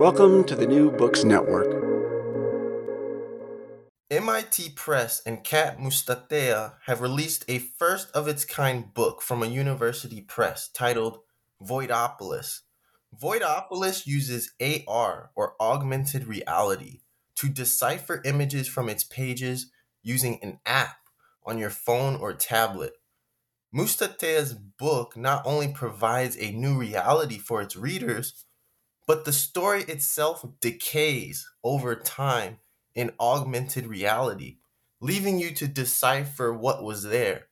Welcome 0.00 0.44
to 0.44 0.56
the 0.56 0.66
New 0.66 0.90
Books 0.90 1.24
Network. 1.24 1.66
MIT 4.10 4.70
Press 4.70 5.20
and 5.26 5.44
Kat 5.44 5.78
Mustatea 5.78 6.76
have 6.86 7.02
released 7.02 7.44
a 7.48 7.58
first 7.58 8.10
of 8.12 8.26
its 8.26 8.46
kind 8.46 8.94
book 8.94 9.20
from 9.20 9.42
a 9.42 9.46
university 9.46 10.22
press 10.22 10.70
titled 10.72 11.18
Voidopolis. 11.62 12.60
Voidopolis 13.14 14.06
uses 14.06 14.54
AR 14.58 15.32
or 15.36 15.54
augmented 15.60 16.26
reality 16.26 17.00
to 17.34 17.50
decipher 17.50 18.22
images 18.24 18.66
from 18.66 18.88
its 18.88 19.04
pages 19.04 19.70
using 20.02 20.38
an 20.42 20.60
app 20.64 20.96
on 21.44 21.58
your 21.58 21.68
phone 21.68 22.16
or 22.16 22.32
tablet. 22.32 22.94
Mustatea's 23.76 24.54
book 24.54 25.14
not 25.14 25.42
only 25.44 25.68
provides 25.68 26.38
a 26.38 26.52
new 26.52 26.78
reality 26.78 27.36
for 27.36 27.60
its 27.60 27.76
readers, 27.76 28.46
but 29.10 29.24
the 29.24 29.32
story 29.32 29.82
itself 29.88 30.46
decays 30.60 31.50
over 31.64 31.96
time 31.96 32.58
in 32.94 33.10
augmented 33.18 33.84
reality, 33.84 34.58
leaving 35.00 35.36
you 35.40 35.50
to 35.52 35.66
decipher 35.66 36.52
what 36.54 36.84
was 36.84 37.02
there. 37.02 37.48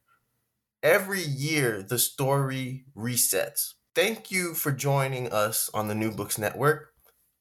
Every 0.85 1.21
year, 1.21 1.83
the 1.83 1.99
story 1.99 2.85
resets. 2.97 3.75
Thank 3.93 4.31
you 4.31 4.55
for 4.55 4.71
joining 4.71 5.33
us 5.33 5.69
on 5.75 5.89
the 5.89 5.97
New 5.97 6.13
Books 6.13 6.39
Network. 6.39 6.93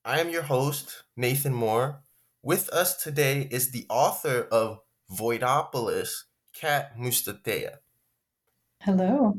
I 0.04 0.20
am 0.20 0.32
your 0.32 0.42
host, 0.42 1.04
Nathan 1.16 1.54
Moore. 1.54 2.02
With 2.42 2.70
us 2.70 2.98
today 2.98 3.48
is 3.52 3.70
the 3.70 3.86
author 3.88 4.48
of 4.52 4.80
Voidopolis, 5.12 6.24
Kat 6.60 6.98
Mustatea. 6.98 7.76
Hello. 8.82 9.38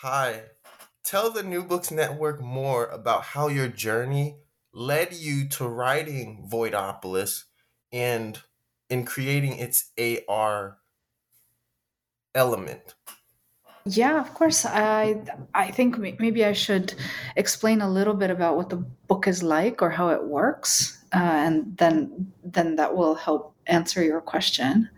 Hi. 0.00 0.42
Tell 1.04 1.30
the 1.30 1.42
New 1.42 1.62
Books 1.62 1.90
Network 1.90 2.40
more 2.40 2.86
about 2.86 3.22
how 3.22 3.48
your 3.48 3.68
journey 3.68 4.38
led 4.72 5.12
you 5.12 5.46
to 5.50 5.68
writing 5.68 6.48
Voidopolis 6.50 7.44
and 7.92 8.40
in 8.88 9.04
creating 9.04 9.58
its 9.58 9.92
AR 9.98 10.78
element. 12.34 12.94
Yeah, 13.84 14.18
of 14.18 14.32
course. 14.32 14.64
I 14.64 15.22
I 15.54 15.70
think 15.70 15.98
maybe 15.98 16.42
I 16.42 16.54
should 16.54 16.94
explain 17.36 17.82
a 17.82 17.90
little 17.90 18.14
bit 18.14 18.30
about 18.30 18.56
what 18.56 18.70
the 18.70 18.76
book 19.08 19.28
is 19.28 19.42
like 19.42 19.82
or 19.82 19.90
how 19.90 20.08
it 20.08 20.24
works, 20.24 21.04
uh, 21.12 21.18
and 21.18 21.76
then 21.76 22.32
then 22.42 22.76
that 22.76 22.96
will 22.96 23.14
help 23.14 23.54
answer 23.66 24.02
your 24.02 24.22
question. 24.22 24.88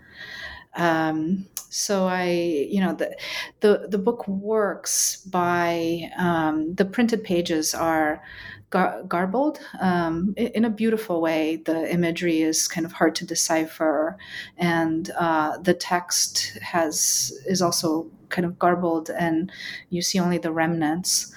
Um, 0.76 1.48
so 1.76 2.06
I, 2.06 2.30
you 2.70 2.80
know, 2.80 2.94
the 2.94 3.14
the 3.60 3.86
the 3.90 3.98
book 3.98 4.26
works 4.26 5.16
by 5.26 6.10
um, 6.16 6.74
the 6.74 6.86
printed 6.86 7.22
pages 7.22 7.74
are 7.74 8.22
gar- 8.70 9.02
garbled 9.02 9.60
um, 9.80 10.32
in 10.38 10.64
a 10.64 10.70
beautiful 10.70 11.20
way. 11.20 11.56
The 11.56 11.92
imagery 11.92 12.40
is 12.40 12.66
kind 12.66 12.86
of 12.86 12.92
hard 12.92 13.14
to 13.16 13.26
decipher, 13.26 14.16
and 14.56 15.10
uh, 15.18 15.58
the 15.58 15.74
text 15.74 16.58
has 16.62 17.30
is 17.46 17.60
also 17.60 18.10
kind 18.30 18.46
of 18.46 18.58
garbled, 18.58 19.10
and 19.10 19.52
you 19.90 20.00
see 20.00 20.18
only 20.18 20.38
the 20.38 20.52
remnants. 20.52 21.34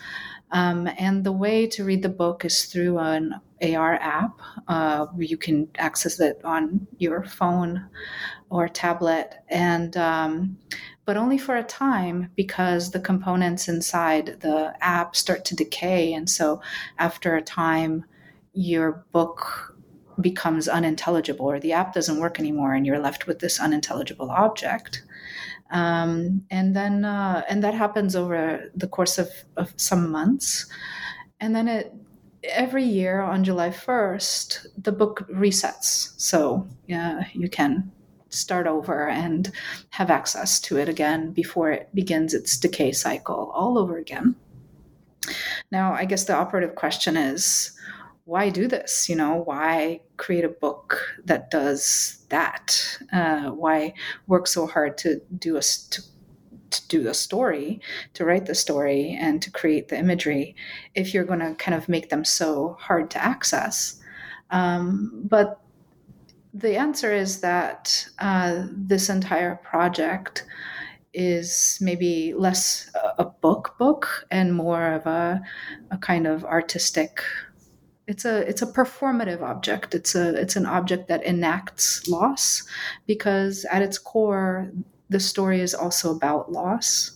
Um, 0.51 0.89
and 0.97 1.23
the 1.23 1.31
way 1.31 1.67
to 1.67 1.83
read 1.83 2.01
the 2.01 2.09
book 2.09 2.43
is 2.43 2.65
through 2.65 2.97
an 2.97 3.35
AR 3.61 3.95
app. 3.95 4.39
Uh, 4.67 5.07
you 5.17 5.37
can 5.37 5.69
access 5.77 6.19
it 6.19 6.41
on 6.43 6.87
your 6.97 7.23
phone 7.23 7.85
or 8.49 8.67
tablet, 8.67 9.35
and 9.49 9.95
um, 9.97 10.57
but 11.05 11.17
only 11.17 11.38
for 11.38 11.55
a 11.55 11.63
time 11.63 12.31
because 12.35 12.91
the 12.91 12.99
components 12.99 13.67
inside 13.67 14.38
the 14.41 14.73
app 14.81 15.15
start 15.15 15.45
to 15.45 15.55
decay. 15.55 16.13
And 16.13 16.29
so 16.29 16.61
after 16.97 17.35
a 17.35 17.41
time, 17.41 18.05
your 18.53 19.05
book 19.11 19.75
becomes 20.21 20.67
unintelligible 20.67 21.45
or 21.45 21.59
the 21.59 21.73
app 21.73 21.93
doesn't 21.93 22.19
work 22.19 22.39
anymore 22.39 22.73
and 22.73 22.85
you're 22.85 22.99
left 22.99 23.25
with 23.25 23.39
this 23.39 23.59
unintelligible 23.59 24.29
object. 24.29 25.03
Um, 25.72 26.44
and 26.50 26.75
then, 26.75 27.06
uh, 27.06 27.44
and 27.50 27.63
that 27.63 27.74
happens 27.74 28.16
over 28.16 28.72
the 28.75 28.88
course 28.88 29.18
of, 29.18 29.30
of 29.57 29.74
some 29.78 30.12
months. 30.12 30.66
And 31.40 31.56
then 31.56 31.68
it, 31.68 31.94
every 32.44 32.84
year 32.84 33.22
on 33.22 33.44
July 33.44 33.69
1st, 33.69 34.68
the 34.78 34.91
book 34.91 35.28
resets. 35.31 36.13
So 36.18 36.68
yeah, 36.88 37.24
you 37.34 37.50
can 37.50 37.91
start 38.30 38.68
over 38.68 39.09
and 39.09 39.52
have 39.90 40.09
access 40.09 40.59
to 40.62 40.78
it 40.78 40.88
again 40.88 41.31
before 41.31 41.72
it 41.72 41.90
begins 41.94 42.34
its 42.34 42.57
decay 42.57 42.91
cycle 42.91 43.51
all 43.53 43.78
over 43.78 43.97
again. 43.97 44.36
Now, 45.72 45.94
I 45.94 46.06
guess 46.06 46.25
the 46.25 46.36
operative 46.36 46.75
question 46.75 47.18
is 47.18 47.72
why 48.29 48.50
do 48.50 48.67
this? 48.67 49.09
You 49.09 49.16
know, 49.16 49.41
why 49.44 50.01
create 50.17 50.45
a 50.45 50.50
book 50.50 51.01
that 51.25 51.50
does 51.50 52.23
that? 52.29 53.00
Uh, 53.12 53.50
why 53.50 53.94
work 54.28 54.45
so 54.45 54.67
hard 54.67 55.00
to 55.00 55.19
do 55.40 55.57
a 55.57 55.62
to, 55.62 56.01
to 56.69 56.88
do 56.88 57.01
the 57.01 57.16
story, 57.16 57.81
to 58.13 58.25
write 58.25 58.45
the 58.45 58.53
story, 58.53 59.18
and 59.19 59.41
to 59.41 59.50
create 59.50 59.88
the 59.88 59.97
imagery 59.97 60.56
if 60.94 61.12
you're 61.12 61.23
going 61.23 61.39
to 61.39 61.56
kind 61.56 61.73
of 61.73 61.89
make 61.89 62.09
them 62.09 62.23
so 62.23 62.78
hard 62.79 63.09
to 63.12 63.23
access? 63.23 64.00
Um, 64.51 65.23
but 65.25 65.59
the 66.53 66.78
answer 66.78 67.12
is 67.12 67.41
that 67.41 68.07
uh, 68.19 68.66
this 68.72 69.09
entire 69.09 69.56
project 69.56 70.45
is 71.13 71.79
maybe 71.81 72.35
less 72.35 72.91
a 73.18 73.25
book 73.25 73.75
book 73.79 74.28
and 74.29 74.53
more 74.53 74.94
of 74.94 75.07
a, 75.07 75.41
a 75.89 75.97
kind 75.97 76.28
of 76.28 76.45
artistic 76.45 77.23
it's 78.09 78.25
a 78.25 78.37
it's 78.49 78.63
a 78.63 78.65
performative 78.65 79.41
object 79.43 79.93
it's 79.93 80.15
a 80.15 80.35
it's 80.41 80.55
an 80.55 80.65
object 80.65 81.07
that 81.07 81.23
enacts 81.23 82.07
loss 82.07 82.63
because 83.05 83.65
at 83.71 83.83
its 83.83 83.99
core 83.99 84.71
the 85.09 85.19
story 85.19 85.61
is 85.61 85.75
also 85.75 86.11
about 86.15 86.51
loss 86.51 87.11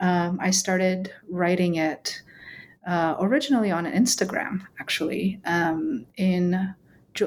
um, 0.00 0.38
i 0.40 0.50
started 0.50 1.12
writing 1.30 1.76
it 1.76 2.20
uh, 2.86 3.16
originally 3.20 3.70
on 3.70 3.86
instagram 3.86 4.60
actually 4.78 5.40
um, 5.46 6.06
in 6.16 6.74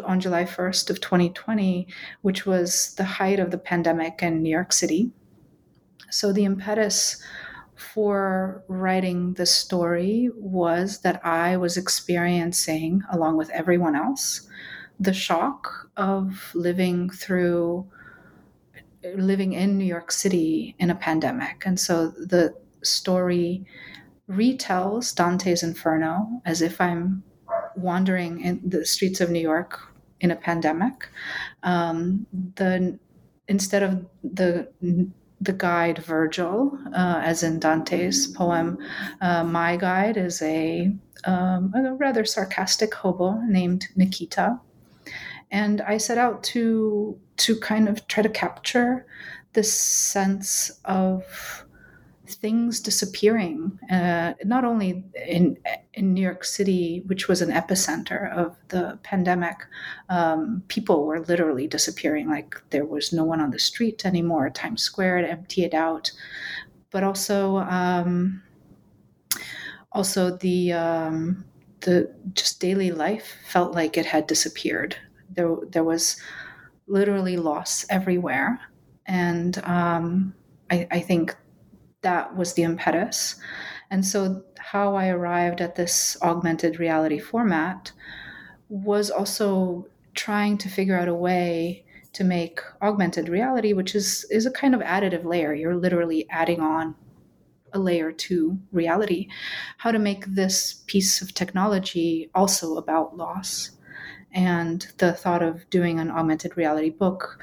on 0.06 0.22
July 0.22 0.45
1st 0.45 0.89
of 0.89 1.01
2020, 1.01 1.85
which 2.22 2.45
was 2.45 2.95
the 2.95 3.03
height 3.03 3.41
of 3.41 3.51
the 3.51 3.57
pandemic 3.57 4.23
in 4.23 4.41
New 4.41 4.50
York 4.50 4.72
City. 4.72 5.12
So 6.09 6.31
the 6.31 6.45
impetus 6.45 7.22
for 7.94 8.64
writing 8.68 9.34
the 9.34 9.46
story 9.46 10.30
was 10.36 11.02
that 11.02 11.25
I 11.25 11.58
was 11.58 11.78
experiencing, 11.78 13.02
along 13.12 13.38
with 13.38 13.50
everyone 13.50 13.96
else, 13.96 14.47
the 15.00 15.14
shock 15.14 15.90
of 15.97 16.52
living 16.53 17.09
through 17.09 17.88
living 19.16 19.53
in 19.53 19.78
New 19.78 19.86
York 19.86 20.12
City 20.12 20.75
in 20.78 20.92
a 20.92 20.96
pandemic. 20.96 21.64
And 21.66 21.80
so 21.80 22.09
the 22.09 22.53
story 22.84 23.66
retells 24.30 25.16
Dante's 25.16 25.63
Inferno 25.63 26.42
as 26.46 26.62
if 26.62 26.80
I'm 26.80 27.24
wandering 27.75 28.42
in 28.42 28.62
the 28.63 28.86
streets 28.86 29.19
of 29.19 29.31
New 29.31 29.39
York 29.39 29.80
in 30.19 30.31
a 30.31 30.36
pandemic. 30.36 31.10
Um, 31.63 32.28
the 32.56 33.00
instead 33.48 33.83
of 33.83 34.06
the 34.24 34.72
the 35.42 35.54
guide 35.54 35.98
Virgil, 35.98 36.78
uh, 36.94 37.20
as 37.24 37.42
in 37.42 37.60
Dante's 37.60 38.28
poem, 38.28 38.78
uh, 39.22 39.44
my 39.44 39.76
guide 39.76 40.16
is 40.16 40.42
a, 40.44 40.94
um, 41.26 41.74
a 41.76 41.94
rather 41.96 42.24
sarcastic 42.26 42.94
hobo 42.94 43.42
named 43.48 43.88
Nikita, 43.96 44.60
and 45.50 45.82
I 45.82 45.98
set 45.98 46.18
out 46.18 46.44
to 46.44 47.20
to 47.38 47.60
kind 47.60 47.90
of 47.90 48.08
try 48.08 48.22
to 48.22 48.30
capture 48.30 49.06
this 49.54 49.74
sense 49.74 50.72
of 50.86 51.66
things 52.33 52.80
disappearing, 52.80 53.80
uh, 53.89 54.33
not 54.44 54.66
only 54.66 55.04
in 55.28 55.57
in 55.94 56.13
New 56.13 56.22
York 56.22 56.44
City, 56.44 57.04
which 57.07 57.28
was 57.28 57.42
an 57.42 57.51
epicenter 57.51 58.31
of 58.31 58.56
the 58.69 59.00
pandemic. 59.04 59.57
Um, 60.10 60.63
people 60.68 61.06
were 61.06 61.19
literally 61.22 61.68
disappearing; 61.68 62.30
like 62.30 62.56
there 62.69 62.86
was 62.86 63.13
no 63.13 63.24
one 63.24 63.42
on 63.42 63.51
the 63.51 63.60
street 63.60 64.06
anymore. 64.06 64.50
Times 64.50 64.83
Square 64.83 65.18
had 65.18 65.30
emptied 65.30 65.75
out, 65.75 66.12
but 66.92 67.04
also 67.04 67.57
um, 67.57 68.42
also 69.92 70.38
the 70.38 70.74
um, 70.74 71.45
the 71.81 72.13
just 72.33 72.60
daily 72.60 72.92
life 72.92 73.38
felt 73.48 73.74
like 73.74 73.98
it 73.98 74.06
had 74.06 74.28
disappeared. 74.28 74.95
There 75.30 75.57
there 75.69 75.83
was 75.83 76.18
literally 76.88 77.38
loss 77.38 77.86
everywhere, 77.89 78.60
and 79.06 79.57
um, 79.63 80.33
I, 80.69 80.88
I 80.89 81.00
think 81.01 81.36
that 82.01 82.36
was 82.36 82.53
the 82.53 82.63
impetus. 82.63 83.36
And 83.89 84.06
so, 84.06 84.44
how 84.57 84.95
I 84.95 85.09
arrived 85.09 85.62
at 85.62 85.75
this 85.75 86.18
augmented 86.21 86.80
reality 86.80 87.19
format 87.19 87.92
was 88.69 89.12
also 89.12 89.88
trying 90.13 90.57
to 90.59 90.69
figure 90.69 90.98
out 90.98 91.07
a 91.07 91.13
way 91.13 91.86
to 92.13 92.24
make 92.24 92.59
augmented 92.81 93.30
reality, 93.30 93.74
which 93.74 93.95
is 93.95 94.25
is 94.31 94.45
a 94.45 94.51
kind 94.51 94.75
of 94.75 94.81
additive 94.81 95.25
layer. 95.25 95.53
You're 95.53 95.75
literally 95.75 96.27
adding 96.30 96.59
on 96.59 96.95
a 97.74 97.80
layer 97.80 98.12
to 98.12 98.57
reality. 98.71 99.27
How 99.77 99.92
to 99.92 100.00
make 100.00 100.25
this 100.25 100.83
piece 100.88 101.21
of 101.21 101.33
technology 101.33 102.30
also 102.36 102.77
about 102.77 103.18
loss. 103.18 103.71
And 104.33 104.88
the 104.97 105.13
thought 105.13 105.44
of 105.44 105.69
doing 105.69 106.00
an 106.00 106.09
augmented 106.09 106.56
reality 106.57 106.89
book 106.89 107.39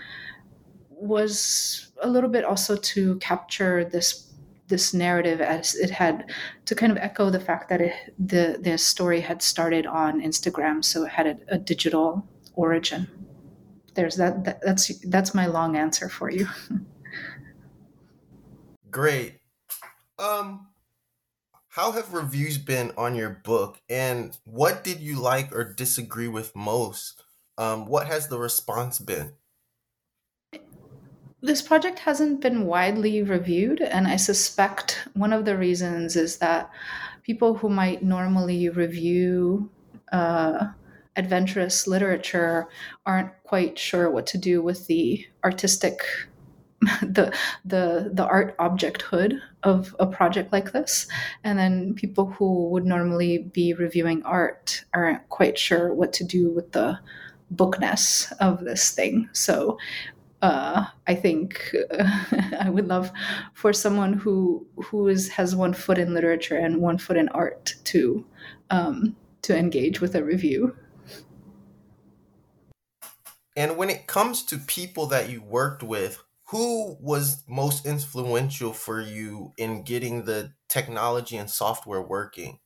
was 0.91 1.93
a 2.03 2.09
little 2.09 2.31
bit 2.31 2.45
also 2.45 2.77
to 2.77 3.17
capture 3.17 3.85
this 3.85 4.28
this 4.69 4.95
narrative 4.95 5.41
as 5.41 5.75
it 5.75 5.91
had 5.91 6.31
to 6.67 6.75
kind 6.75 6.93
of 6.93 6.99
echo 6.99 7.31
the 7.31 7.41
fact 7.41 7.69
that 7.71 7.81
it, 7.81 8.15
the 8.19 8.59
the 8.61 8.79
story 8.79 9.21
had 9.21 9.43
started 9.43 9.87
on 9.87 10.21
Instagram, 10.21 10.85
so 10.85 11.05
it 11.05 11.11
had 11.11 11.27
a, 11.27 11.39
a 11.49 11.59
digital 11.59 12.27
origin. 12.55 13.09
There's 13.95 14.17
that, 14.17 14.45
that. 14.45 14.61
That's 14.63 14.97
that's 15.01 15.35
my 15.35 15.47
long 15.47 15.77
answer 15.77 16.09
for 16.09 16.31
you. 16.31 16.47
Great. 18.91 19.41
Um, 20.19 20.69
how 21.69 21.93
have 21.93 22.13
reviews 22.13 22.59
been 22.59 22.93
on 22.97 23.15
your 23.15 23.31
book, 23.31 23.81
and 23.89 24.37
what 24.45 24.85
did 24.85 25.01
you 25.01 25.21
like 25.21 25.55
or 25.55 25.73
disagree 25.73 26.29
with 26.29 26.55
most? 26.55 27.23
Um, 27.57 27.87
what 27.87 28.07
has 28.07 28.29
the 28.29 28.39
response 28.39 28.99
been? 28.99 29.33
This 31.41 31.63
project 31.63 32.01
hasn't 32.01 32.41
been 32.41 32.67
widely 32.67 33.23
reviewed, 33.23 33.81
and 33.81 34.09
I 34.09 34.17
suspect 34.17 35.07
one 35.15 35.33
of 35.33 35.45
the 35.45 35.57
reasons 35.57 36.17
is 36.17 36.39
that 36.39 36.69
people 37.23 37.55
who 37.55 37.69
might 37.69 38.03
normally 38.03 38.69
review 38.69 39.71
uh, 40.11 40.67
adventurous 41.15 41.87
literature 41.87 42.67
aren't 43.07 43.31
quite 43.45 43.79
sure 43.79 44.11
what 44.11 44.27
to 44.29 44.39
do 44.39 44.63
with 44.63 44.87
the 44.87 45.27
artistic 45.45 46.01
the 47.03 47.35
the 47.65 48.11
the 48.13 48.25
art 48.25 48.57
objecthood 48.59 49.41
of 49.65 49.95
a 49.99 50.07
project 50.07 50.53
like 50.53 50.73
this. 50.73 51.09
And 51.45 51.59
then 51.59 51.95
people 51.95 52.27
who 52.27 52.69
would 52.71 52.85
normally 52.85 53.39
be 53.39 53.75
reviewing 53.75 54.23
art 54.23 54.85
aren't 54.95 55.29
quite 55.29 55.59
sure 55.59 55.93
what 55.93 56.13
to 56.15 56.25
do 56.25 56.51
with 56.51 56.73
the 56.73 56.99
bookness 57.51 58.33
of 58.41 58.61
this 58.61 58.91
thing. 58.91 59.29
So 59.33 59.79
uh, 60.43 60.87
I 61.07 61.15
think 61.15 61.75
uh, 61.91 62.25
I 62.61 62.71
would 62.71 62.87
love 62.87 63.11
for 63.55 63.73
someone 63.73 64.13
who 64.13 64.67
who 64.77 65.09
is 65.09 65.29
has 65.31 65.57
one 65.57 65.75
foot 65.75 65.99
in 65.99 66.15
literature 66.15 66.57
and 66.57 66.81
one 66.81 66.99
foot 66.99 67.17
in 67.17 67.29
art 67.31 67.75
to 67.85 68.25
um, 68.71 69.17
to 69.43 69.57
engage 69.57 70.01
with 70.01 70.15
a 70.15 70.25
review. 70.25 70.77
And 73.57 73.77
when 73.77 73.91
it 73.91 74.07
comes 74.07 74.45
to 74.45 74.59
people 74.59 75.07
that 75.07 75.29
you 75.29 75.43
worked 75.43 75.83
with, 75.83 76.23
who 76.51 76.97
was 77.01 77.43
most 77.49 77.85
influential 77.85 78.73
for 78.73 79.01
you 79.01 79.53
in 79.59 79.83
getting 79.83 80.25
the 80.25 80.53
technology 80.69 81.37
and 81.37 81.51
software 81.51 82.01
working? 82.01 82.61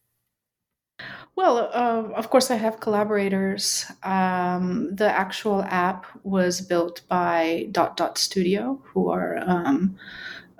Well, 1.34 1.70
uh, 1.72 2.12
of 2.14 2.28
course, 2.28 2.50
I 2.50 2.56
have 2.56 2.80
collaborators. 2.80 3.86
Um, 4.02 4.94
the 4.94 5.08
actual 5.08 5.62
app 5.62 6.06
was 6.24 6.60
built 6.60 7.02
by 7.08 7.68
Dot 7.72 7.96
Dot 7.96 8.18
Studio, 8.18 8.82
who 8.92 9.10
are 9.10 9.38
um, 9.38 9.96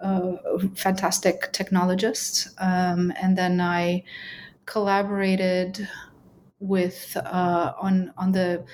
uh, 0.02 0.32
fantastic 0.74 1.52
technologists. 1.52 2.48
Um, 2.58 3.12
and 3.20 3.36
then 3.36 3.60
I 3.60 4.04
collaborated 4.64 5.88
with 6.58 7.16
uh, 7.16 7.72
on 7.78 8.12
on 8.16 8.32
the 8.32 8.64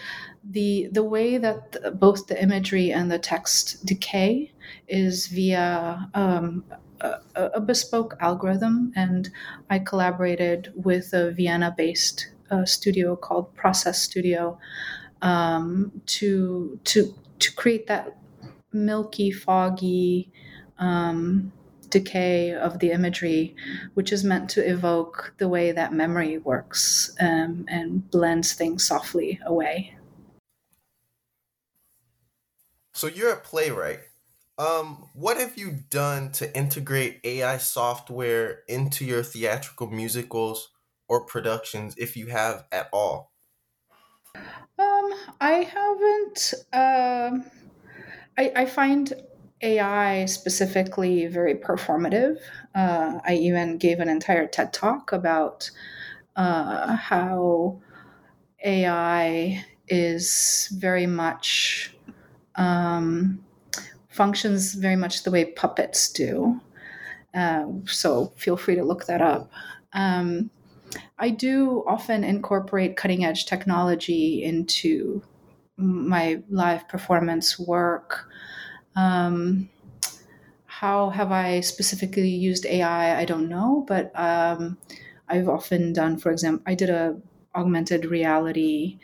the 0.45 0.89
the 0.93 1.03
way 1.03 1.39
that 1.39 1.99
both 1.99 2.27
the 2.27 2.41
imagery 2.41 2.93
and 2.93 3.11
the 3.11 3.19
text 3.19 3.85
decay 3.85 4.53
is 4.87 5.27
via 5.27 6.09
um, 6.15 6.65
a, 7.01 7.21
a, 7.55 7.61
bespoke 7.61 8.17
algorithm, 8.21 8.93
and 8.97 9.31
I 9.71 9.79
collaborated 9.79 10.73
with 10.75 11.13
a 11.13 11.31
Vienna-based 11.31 12.29
uh, 12.51 12.65
studio 12.65 13.17
called 13.17 13.55
Process 13.55 14.01
Studio 14.01 14.59
um, 15.23 15.93
to 16.07 16.79
to 16.85 17.15
to 17.39 17.55
create 17.55 17.87
that 17.87 18.17
milky, 18.73 19.31
foggy. 19.31 20.31
Um, 20.79 21.53
decay 21.91 22.53
of 22.53 22.79
the 22.81 22.91
imagery, 22.93 23.57
which 23.95 24.13
is 24.13 24.23
meant 24.23 24.51
to 24.51 24.61
evoke 24.61 25.33
the 25.39 25.49
way 25.49 25.73
that 25.73 25.93
memory 25.93 26.39
works 26.39 27.11
um, 27.21 27.65
and 27.69 28.09
blends 28.11 28.53
things 28.53 28.87
softly 28.87 29.41
away. 29.47 29.95
So 32.95 33.07
you're 33.07 33.33
a 33.33 33.37
playwright. 33.37 34.01
Um, 34.59 35.09
what 35.15 35.37
have 35.39 35.57
you 35.57 35.71
done 35.89 36.33
to 36.33 36.55
integrate 36.57 37.21
AI 37.25 37.59
software 37.59 38.65
into 38.69 39.05
your 39.05 39.23
theatrical 39.23 39.89
musicals 39.89 40.71
or 41.09 41.25
productions, 41.25 41.95
if 41.97 42.17
you 42.17 42.27
have 42.27 42.67
at 42.73 42.89
all? 42.93 43.33
Um, 44.79 45.13
I 45.41 45.69
haven't. 45.73 46.55
Uh, 46.73 47.39
I, 48.37 48.53
I 48.57 48.67
find 48.67 49.13
AI 49.63 50.25
specifically 50.27 51.27
very 51.27 51.55
performative. 51.55 52.39
Uh, 52.75 53.21
I 53.25 53.35
even 53.35 53.79
gave 53.79 54.01
an 54.01 54.09
entire 54.09 54.47
TED 54.47 54.73
talk 54.73 55.13
about 55.13 55.71
uh, 56.37 56.97
how 56.97 57.81
AI 58.65 59.65
is 59.89 60.73
very 60.79 61.07
much 61.07 61.95
um, 62.57 63.45
functions 64.19 64.75
very 64.75 64.97
much 64.97 65.23
the 65.23 65.31
way 65.31 65.45
puppets 65.45 66.11
do. 66.13 66.61
Uh, 67.33 67.67
so 67.87 68.33
feel 68.37 68.57
free 68.57 68.75
to 68.75 68.85
look 68.85 69.07
that 69.07 69.23
up. 69.23 69.51
Um, 69.93 70.51
I 71.19 71.31
do 71.31 71.85
often 71.87 72.25
incorporate 72.25 72.97
cutting 72.97 73.25
edge 73.25 73.47
technology 73.47 74.43
into 74.43 75.23
my 75.77 76.43
live 76.51 76.89
performance 76.89 77.59
work. 77.61 78.29
Um, 78.97 79.69
how 80.67 81.11
have 81.11 81.31
I 81.31 81.61
specifically 81.61 82.29
used 82.29 82.67
AI? 82.67 83.21
I 83.21 83.25
don't 83.25 83.49
know, 83.49 83.85
but 83.87 84.11
um, 84.19 84.79
I've 85.29 85.49
often 85.49 85.93
done, 85.93 86.19
for 86.19 86.33
example, 86.33 86.65
I 86.67 86.75
did 86.75 86.91
a 86.91 87.17
augmented 87.55 88.05
reality 88.07 88.99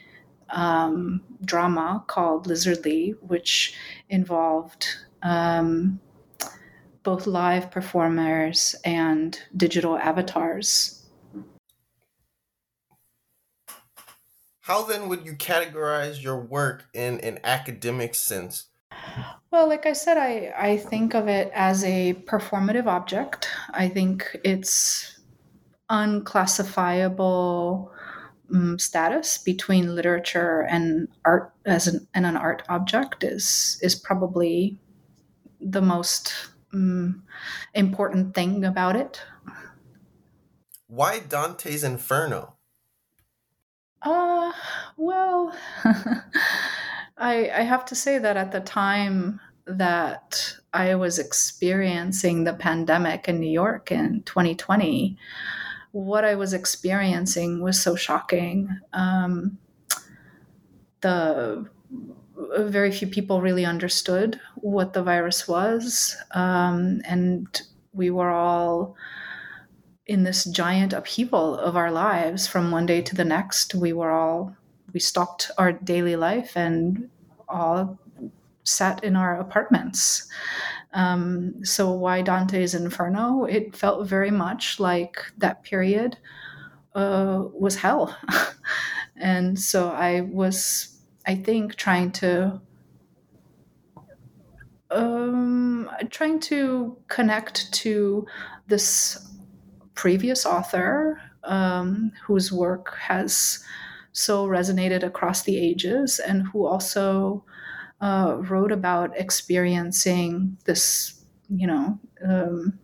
um, 0.51 1.23
drama 1.45 2.05
called 2.07 2.47
Lizardly, 2.47 3.15
which 3.21 3.75
involved 4.09 4.87
um, 5.25 5.99
both 7.03 7.27
live 7.27 7.71
performers 7.71 8.75
and 8.85 9.39
digital 9.57 9.99
avatars. 9.99 11.01
How 14.61 14.83
then 14.83 15.09
would 15.09 15.27
you 15.27 15.35
categorize 15.35 16.23
your 16.23 16.41
work 16.41 16.85
in 16.95 17.21
an 17.21 17.39
academic 17.45 18.15
sense? 18.15 18.67
Well, 19.51 19.69
like 19.69 19.85
I 19.85 19.93
said, 19.93 20.17
I, 20.17 20.55
I 20.57 20.77
think 20.79 21.15
of 21.15 21.29
it 21.29 21.51
as 21.55 21.85
a 21.85 22.15
performative 22.27 22.87
object. 22.87 23.49
I 23.71 23.89
think 23.89 24.37
it's 24.43 25.19
unclassifiable 25.91 27.93
um, 28.53 28.79
status 28.79 29.39
between 29.39 29.95
literature 29.95 30.63
and 30.63 31.09
art 31.25 31.53
as 31.67 31.87
an, 31.87 32.07
and 32.15 32.27
an 32.27 32.37
art 32.37 32.63
object 32.69 33.23
is 33.23 33.79
is 33.83 33.95
probably 33.95 34.79
the 35.65 35.83
most 35.83 36.33
um, 36.73 37.25
important 37.73 38.35
thing 38.35 38.65
about 38.65 38.97
it. 38.97 39.21
Why 40.87 41.19
Dante's 41.19 41.83
Inferno? 41.83 42.57
Uh, 44.03 44.53
well, 44.97 45.57
I, 47.17 47.51
I 47.51 47.63
have 47.63 47.87
to 47.87 47.95
say 47.95 48.19
that 48.19 48.37
at 48.37 48.53
the 48.53 48.61
time 48.61 49.41
that 49.67 50.55
I 50.75 50.95
was 50.95 51.19
experiencing 51.19 52.45
the 52.45 52.53
pandemic 52.53 53.29
in 53.29 53.41
New 53.41 53.51
York 53.51 53.91
in 53.91 54.23
2020, 54.25 55.17
what 55.93 56.25
I 56.25 56.35
was 56.35 56.53
experiencing 56.53 57.63
was 57.63 57.81
so 57.81 57.97
shocking. 57.97 58.69
Um, 58.93 59.59
the 61.01 61.69
very 62.37 62.91
few 62.91 63.09
people 63.09 63.41
really 63.41 63.65
understood 63.65 64.41
what 64.57 64.93
the 64.93 65.03
virus 65.03 65.47
was, 65.47 66.17
um, 66.33 67.01
and 67.05 67.63
we 67.93 68.11
were 68.11 68.31
all 68.31 68.97
in 70.07 70.23
this 70.23 70.45
giant 70.45 70.93
upheaval 70.93 71.57
of 71.57 71.77
our 71.77 71.91
lives 71.91 72.47
from 72.47 72.71
one 72.71 72.87
day 72.87 73.01
to 73.01 73.15
the 73.15 73.25
next, 73.25 73.75
we 73.75 73.93
were 73.93 74.11
all, 74.11 74.55
we 74.93 75.01
stopped 75.01 75.51
our 75.57 75.73
daily 75.73 76.17
life 76.17 76.57
and 76.57 77.09
all 77.49 77.99
sat 78.65 79.03
in 79.05 79.17
our 79.17 79.41
apartments. 79.41 80.29
Um, 80.93 81.65
so, 81.65 81.91
why 81.93 82.23
Dante's 82.23 82.75
Inferno? 82.75 83.45
It 83.45 83.75
felt 83.75 84.07
very 84.07 84.31
much 84.31 84.79
like 84.79 85.19
that 85.39 85.63
period 85.63 86.17
uh, 86.95 87.45
was 87.53 87.77
hell. 87.77 88.17
and 89.17 89.59
so 89.59 89.91
I 89.91 90.23
was, 90.23 90.94
I 91.27 91.35
think, 91.37 91.77
trying 91.77 92.13
to. 92.13 92.61
Um, 94.91 95.91
trying 96.11 96.39
to 96.41 96.97
connect 97.09 97.73
to 97.73 98.27
this 98.69 99.29
previous 99.95 100.47
author 100.47 101.21
um, 101.43 102.13
whose 102.25 102.53
work 102.53 102.97
has 102.99 103.65
so 104.13 104.47
resonated 104.47 105.03
across 105.03 105.43
the 105.43 105.57
ages 105.57 106.21
and 106.21 106.47
who 106.47 106.67
also 106.67 107.45
uh, 108.01 108.37
wrote 108.39 108.71
about 108.71 109.17
experiencing 109.17 110.57
this, 110.65 111.25
you 111.49 111.67
know, 111.67 111.99
um, 112.25 112.79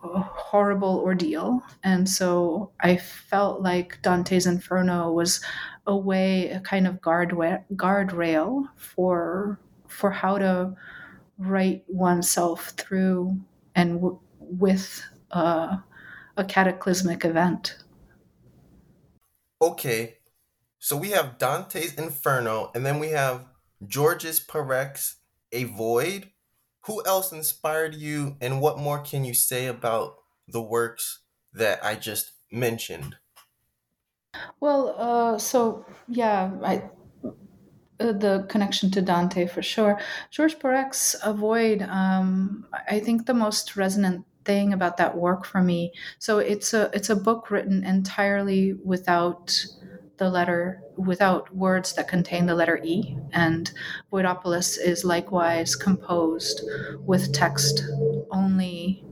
horrible 0.00 1.00
ordeal. 1.04 1.60
And 1.82 2.08
so 2.08 2.70
I 2.80 2.96
felt 2.96 3.62
like 3.62 4.00
Dante's 4.02 4.46
Inferno 4.46 5.10
was 5.12 5.40
a 5.86 5.96
way, 5.96 6.50
a 6.50 6.60
kind 6.60 6.86
of 6.86 7.00
guard 7.00 7.30
guardrail 7.30 8.68
for 8.76 9.60
for 9.88 10.10
how 10.10 10.38
to 10.38 10.74
write 11.38 11.84
oneself 11.88 12.70
through 12.76 13.38
and 13.74 13.94
w- 13.94 14.18
with 14.40 15.02
uh, 15.30 15.76
a 16.36 16.44
cataclysmic 16.44 17.24
event. 17.24 17.78
Okay, 19.60 20.18
so 20.78 20.96
we 20.96 21.10
have 21.10 21.38
Dante's 21.38 21.94
Inferno, 21.94 22.70
and 22.74 22.84
then 22.84 22.98
we 22.98 23.10
have 23.10 23.46
Georges 23.86 24.40
Perec's 24.40 25.16
A 25.52 25.64
Void. 25.64 26.30
Who 26.82 27.04
else 27.04 27.32
inspired 27.32 27.94
you, 27.94 28.36
and 28.40 28.60
what 28.60 28.78
more 28.78 29.00
can 29.00 29.24
you 29.24 29.34
say 29.34 29.66
about 29.66 30.16
the 30.46 30.62
works 30.62 31.20
that 31.52 31.84
I 31.84 31.96
just 31.96 32.32
mentioned? 32.52 33.16
Well, 34.60 34.94
uh, 34.96 35.38
so 35.38 35.84
yeah, 36.08 36.50
I, 36.62 36.82
uh, 37.98 38.12
the 38.12 38.46
connection 38.48 38.90
to 38.92 39.02
Dante 39.02 39.46
for 39.46 39.62
sure. 39.62 39.98
Georges 40.30 40.58
Perec's 40.58 41.16
A 41.22 41.32
Void, 41.32 41.82
um, 41.82 42.66
I 42.88 43.00
think 43.00 43.26
the 43.26 43.34
most 43.34 43.76
resonant 43.76 44.24
thing 44.44 44.72
about 44.72 44.96
that 44.98 45.16
work 45.16 45.44
for 45.44 45.62
me. 45.62 45.92
So 46.18 46.38
it's 46.38 46.72
a 46.72 46.90
it's 46.92 47.10
a 47.10 47.16
book 47.16 47.50
written 47.50 47.84
entirely 47.84 48.74
without 48.84 49.66
the 50.18 50.30
letter 50.30 50.80
without 50.96 51.54
words 51.54 51.92
that 51.94 52.08
contain 52.08 52.46
the 52.46 52.54
letter 52.54 52.80
E, 52.82 53.16
and 53.32 53.70
Voidopolis 54.10 54.78
is 54.78 55.04
likewise 55.04 55.76
composed 55.76 56.62
with 57.00 57.32
text 57.32 57.82
only 58.30 59.04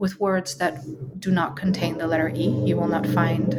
with 0.00 0.18
words 0.18 0.56
that 0.56 0.80
do 1.20 1.30
not 1.30 1.56
contain 1.56 1.98
the 1.98 2.06
letter 2.06 2.32
E. 2.34 2.48
You 2.66 2.76
will 2.76 2.88
not 2.88 3.06
find 3.06 3.54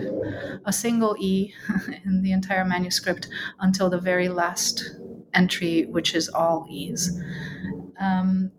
a 0.65 0.73
single 0.73 1.15
E 1.19 1.53
in 2.05 2.23
the 2.23 2.33
entire 2.33 2.65
manuscript 2.65 3.29
until 3.59 3.89
the 3.89 3.99
very 3.99 4.27
last 4.27 4.97
entry, 5.33 5.85
which 5.85 6.13
is 6.15 6.27
all 6.27 6.65
E's. 6.69 7.17
Um, 7.99 8.51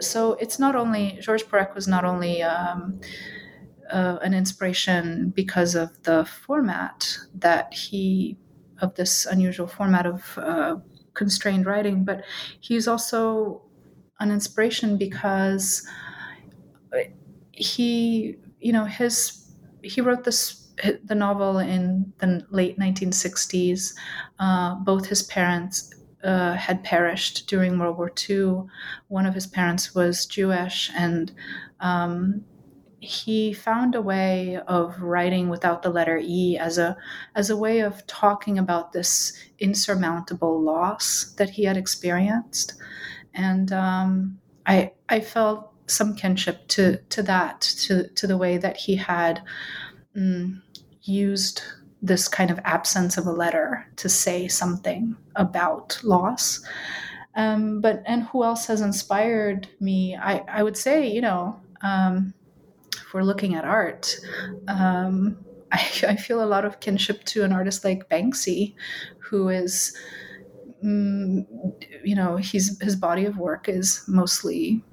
so 0.00 0.32
it's 0.34 0.58
not 0.58 0.74
only 0.74 1.18
Georges 1.22 1.46
Perec 1.46 1.74
was 1.74 1.86
not 1.86 2.04
only 2.04 2.42
um, 2.42 3.00
uh, 3.90 4.18
an 4.22 4.34
inspiration 4.34 5.30
because 5.30 5.76
of 5.76 6.02
the 6.02 6.24
format 6.24 7.16
that 7.34 7.72
he 7.72 8.36
of 8.80 8.94
this 8.96 9.24
unusual 9.26 9.68
format 9.68 10.04
of 10.04 10.36
uh, 10.38 10.76
constrained 11.14 11.64
writing, 11.64 12.04
but 12.04 12.24
he's 12.60 12.88
also 12.88 13.62
an 14.18 14.32
inspiration 14.32 14.96
because 14.98 15.86
he, 17.52 18.36
you 18.60 18.72
know, 18.72 18.84
his 18.84 19.52
he 19.82 20.00
wrote 20.00 20.24
this 20.24 20.64
the 21.04 21.14
novel 21.14 21.58
in 21.58 22.12
the 22.18 22.44
late 22.50 22.78
1960s. 22.78 23.94
Uh, 24.38 24.74
both 24.76 25.06
his 25.06 25.22
parents 25.22 25.90
uh, 26.24 26.54
had 26.54 26.82
perished 26.82 27.46
during 27.46 27.78
World 27.78 27.98
War 27.98 28.12
II. 28.28 28.62
One 29.08 29.26
of 29.26 29.34
his 29.34 29.46
parents 29.46 29.94
was 29.94 30.26
Jewish, 30.26 30.90
and 30.96 31.32
um, 31.80 32.44
he 33.00 33.52
found 33.52 33.94
a 33.94 34.02
way 34.02 34.58
of 34.66 35.00
writing 35.00 35.48
without 35.48 35.82
the 35.82 35.90
letter 35.90 36.18
E 36.22 36.56
as 36.58 36.78
a 36.78 36.96
as 37.34 37.50
a 37.50 37.56
way 37.56 37.80
of 37.80 38.06
talking 38.06 38.58
about 38.58 38.92
this 38.92 39.32
insurmountable 39.58 40.60
loss 40.60 41.34
that 41.36 41.50
he 41.50 41.64
had 41.64 41.76
experienced, 41.76 42.74
and 43.34 43.72
um, 43.72 44.38
I 44.66 44.92
I 45.08 45.20
felt 45.20 45.73
some 45.86 46.14
kinship 46.14 46.66
to 46.68 46.98
to 47.10 47.22
that 47.22 47.60
to 47.60 48.08
to 48.08 48.26
the 48.26 48.36
way 48.36 48.56
that 48.58 48.76
he 48.76 48.96
had 48.96 49.42
um, 50.16 50.62
used 51.02 51.62
this 52.02 52.28
kind 52.28 52.50
of 52.50 52.60
absence 52.64 53.16
of 53.16 53.26
a 53.26 53.32
letter 53.32 53.86
to 53.96 54.08
say 54.08 54.46
something 54.48 55.16
about 55.36 55.98
loss. 56.02 56.62
Um, 57.36 57.80
but 57.80 58.02
and 58.06 58.24
who 58.24 58.44
else 58.44 58.66
has 58.66 58.80
inspired 58.80 59.68
me? 59.80 60.16
I 60.16 60.38
I 60.48 60.62
would 60.62 60.76
say 60.76 61.06
you 61.06 61.20
know. 61.20 61.60
Um, 61.82 62.34
we're 63.14 63.22
looking 63.22 63.54
at 63.54 63.64
art, 63.64 64.16
um, 64.66 65.38
I, 65.72 65.78
I, 66.08 66.16
feel 66.16 66.42
a 66.42 66.46
lot 66.46 66.64
of 66.64 66.80
kinship 66.80 67.24
to 67.24 67.44
an 67.44 67.52
artist 67.52 67.84
like 67.84 68.08
Banksy, 68.08 68.74
who 69.18 69.48
is, 69.48 69.96
mm, 70.84 71.46
you 72.04 72.14
know, 72.14 72.36
he's, 72.36 72.80
his 72.82 72.96
body 72.96 73.24
of 73.24 73.38
work 73.38 73.68
is 73.68 74.04
mostly, 74.06 74.84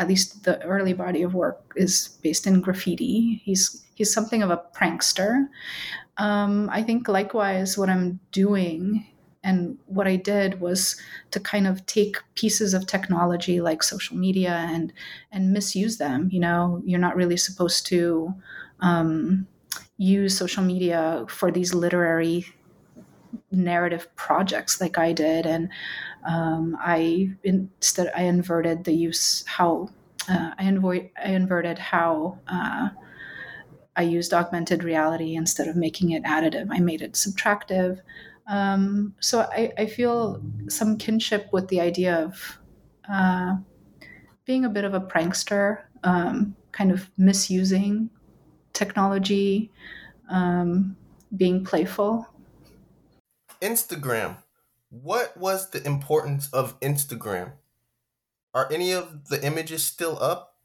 at 0.00 0.08
least 0.08 0.44
the 0.44 0.60
early 0.64 0.94
body 0.94 1.22
of 1.22 1.34
work 1.34 1.74
is 1.76 2.18
based 2.22 2.46
in 2.46 2.62
graffiti. 2.62 3.42
He's 3.44 3.84
he's 3.94 4.12
something 4.12 4.42
of 4.42 4.50
a 4.50 4.62
prankster. 4.74 5.46
Um, 6.16 6.70
I 6.72 6.82
think 6.82 7.06
likewise, 7.06 7.76
what 7.76 7.90
I'm 7.90 8.18
doing 8.32 9.06
and 9.44 9.78
what 9.86 10.06
I 10.06 10.16
did 10.16 10.60
was 10.60 10.96
to 11.32 11.40
kind 11.40 11.66
of 11.66 11.84
take 11.84 12.16
pieces 12.34 12.72
of 12.72 12.86
technology 12.86 13.60
like 13.60 13.82
social 13.82 14.16
media 14.16 14.66
and 14.70 14.90
and 15.32 15.52
misuse 15.52 15.98
them. 15.98 16.30
You 16.32 16.40
know, 16.40 16.82
you're 16.86 16.98
not 16.98 17.14
really 17.14 17.36
supposed 17.36 17.86
to 17.88 18.34
um, 18.80 19.46
use 19.98 20.36
social 20.36 20.64
media 20.64 21.26
for 21.28 21.50
these 21.50 21.74
literary 21.74 22.46
narrative 23.50 24.08
projects 24.16 24.80
like 24.80 24.96
I 24.96 25.12
did, 25.12 25.44
and 25.44 25.68
um, 26.24 26.76
I 26.80 27.30
instead 27.44 28.12
I 28.16 28.22
inverted 28.22 28.84
the 28.84 28.92
use 28.92 29.44
how 29.46 29.88
uh, 30.28 30.50
I, 30.58 30.64
invo- 30.64 31.10
I 31.22 31.28
inverted 31.30 31.78
how. 31.78 32.38
Uh, 32.46 32.90
I 33.96 34.02
used 34.02 34.32
augmented 34.32 34.82
reality 34.84 35.34
instead 35.34 35.68
of 35.68 35.76
making 35.76 36.12
it 36.12 36.22
additive. 36.22 36.68
I 36.70 36.78
made 36.78 37.02
it 37.02 37.14
subtractive. 37.14 38.00
Um, 38.46 39.14
so 39.20 39.40
I, 39.40 39.72
I, 39.76 39.86
feel 39.86 40.42
some 40.68 40.96
kinship 40.96 41.48
with 41.52 41.68
the 41.68 41.80
idea 41.80 42.16
of 42.16 42.58
uh, 43.12 43.56
being 44.44 44.64
a 44.64 44.68
bit 44.70 44.84
of 44.84 44.94
a 44.94 45.00
prankster, 45.00 45.82
um, 46.02 46.56
kind 46.72 46.90
of 46.90 47.10
misusing 47.16 48.10
technology, 48.72 49.70
um, 50.30 50.96
being 51.36 51.64
playful. 51.64 52.26
Instagram. 53.60 54.36
What 54.90 55.36
was 55.36 55.70
the 55.70 55.84
importance 55.86 56.52
of 56.52 56.78
Instagram? 56.80 57.52
Are 58.52 58.70
any 58.70 58.92
of 58.92 59.28
the 59.28 59.44
images 59.44 59.84
still 59.86 60.20
up? 60.20 60.58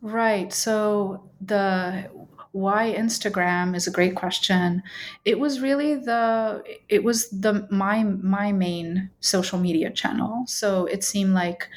Right. 0.00 0.52
So 0.52 1.30
the 1.40 2.10
why 2.52 2.94
Instagram 2.96 3.74
is 3.74 3.86
a 3.86 3.90
great 3.90 4.14
question. 4.14 4.82
It 5.24 5.40
was 5.40 5.60
really 5.60 5.96
the 5.96 6.62
it 6.88 7.02
was 7.02 7.28
the 7.30 7.66
my 7.70 8.04
my 8.04 8.52
main 8.52 9.10
social 9.20 9.58
media 9.58 9.90
channel. 9.90 10.44
So 10.46 10.86
it 10.86 11.02
seemed 11.02 11.34
like 11.34 11.68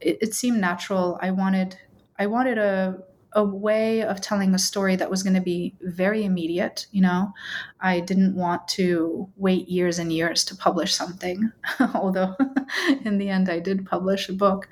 it, 0.00 0.18
it 0.20 0.34
seemed 0.34 0.60
natural. 0.60 1.18
I 1.22 1.30
wanted 1.30 1.78
I 2.18 2.26
wanted 2.26 2.58
a 2.58 2.98
a 3.34 3.44
way 3.44 4.02
of 4.02 4.20
telling 4.20 4.54
a 4.54 4.58
story 4.58 4.96
that 4.96 5.10
was 5.10 5.22
going 5.22 5.34
to 5.34 5.40
be 5.40 5.74
very 5.80 6.24
immediate. 6.24 6.86
You 6.92 7.02
know, 7.02 7.32
I 7.80 8.00
didn't 8.00 8.34
want 8.34 8.68
to 8.68 9.28
wait 9.36 9.68
years 9.68 9.98
and 9.98 10.12
years 10.12 10.44
to 10.44 10.56
publish 10.56 10.94
something, 10.94 11.50
although 11.94 12.36
in 13.04 13.18
the 13.18 13.28
end 13.28 13.48
I 13.48 13.58
did 13.58 13.86
publish 13.86 14.28
a 14.28 14.32
book. 14.32 14.68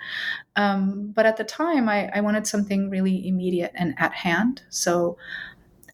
Um, 0.56 1.12
but 1.14 1.26
at 1.26 1.36
the 1.36 1.44
time, 1.44 1.88
I, 1.88 2.10
I 2.14 2.20
wanted 2.20 2.46
something 2.46 2.90
really 2.90 3.26
immediate 3.26 3.72
and 3.74 3.94
at 3.98 4.12
hand. 4.12 4.62
So 4.70 5.16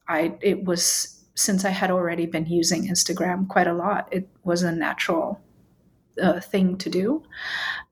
I 0.09 0.37
it 0.41 0.65
was 0.65 1.25
since 1.35 1.65
I 1.65 1.71
had 1.71 1.91
already 1.91 2.27
been 2.27 2.47
using 2.47 2.89
Instagram 2.89 3.49
quite 3.49 3.69
a 3.69 3.75
lot. 3.75 4.09
It 4.11 4.29
was 4.43 4.63
a 4.63 4.73
natural 4.73 5.41
thing 6.41 6.77
to 6.79 6.91
do 6.91 7.23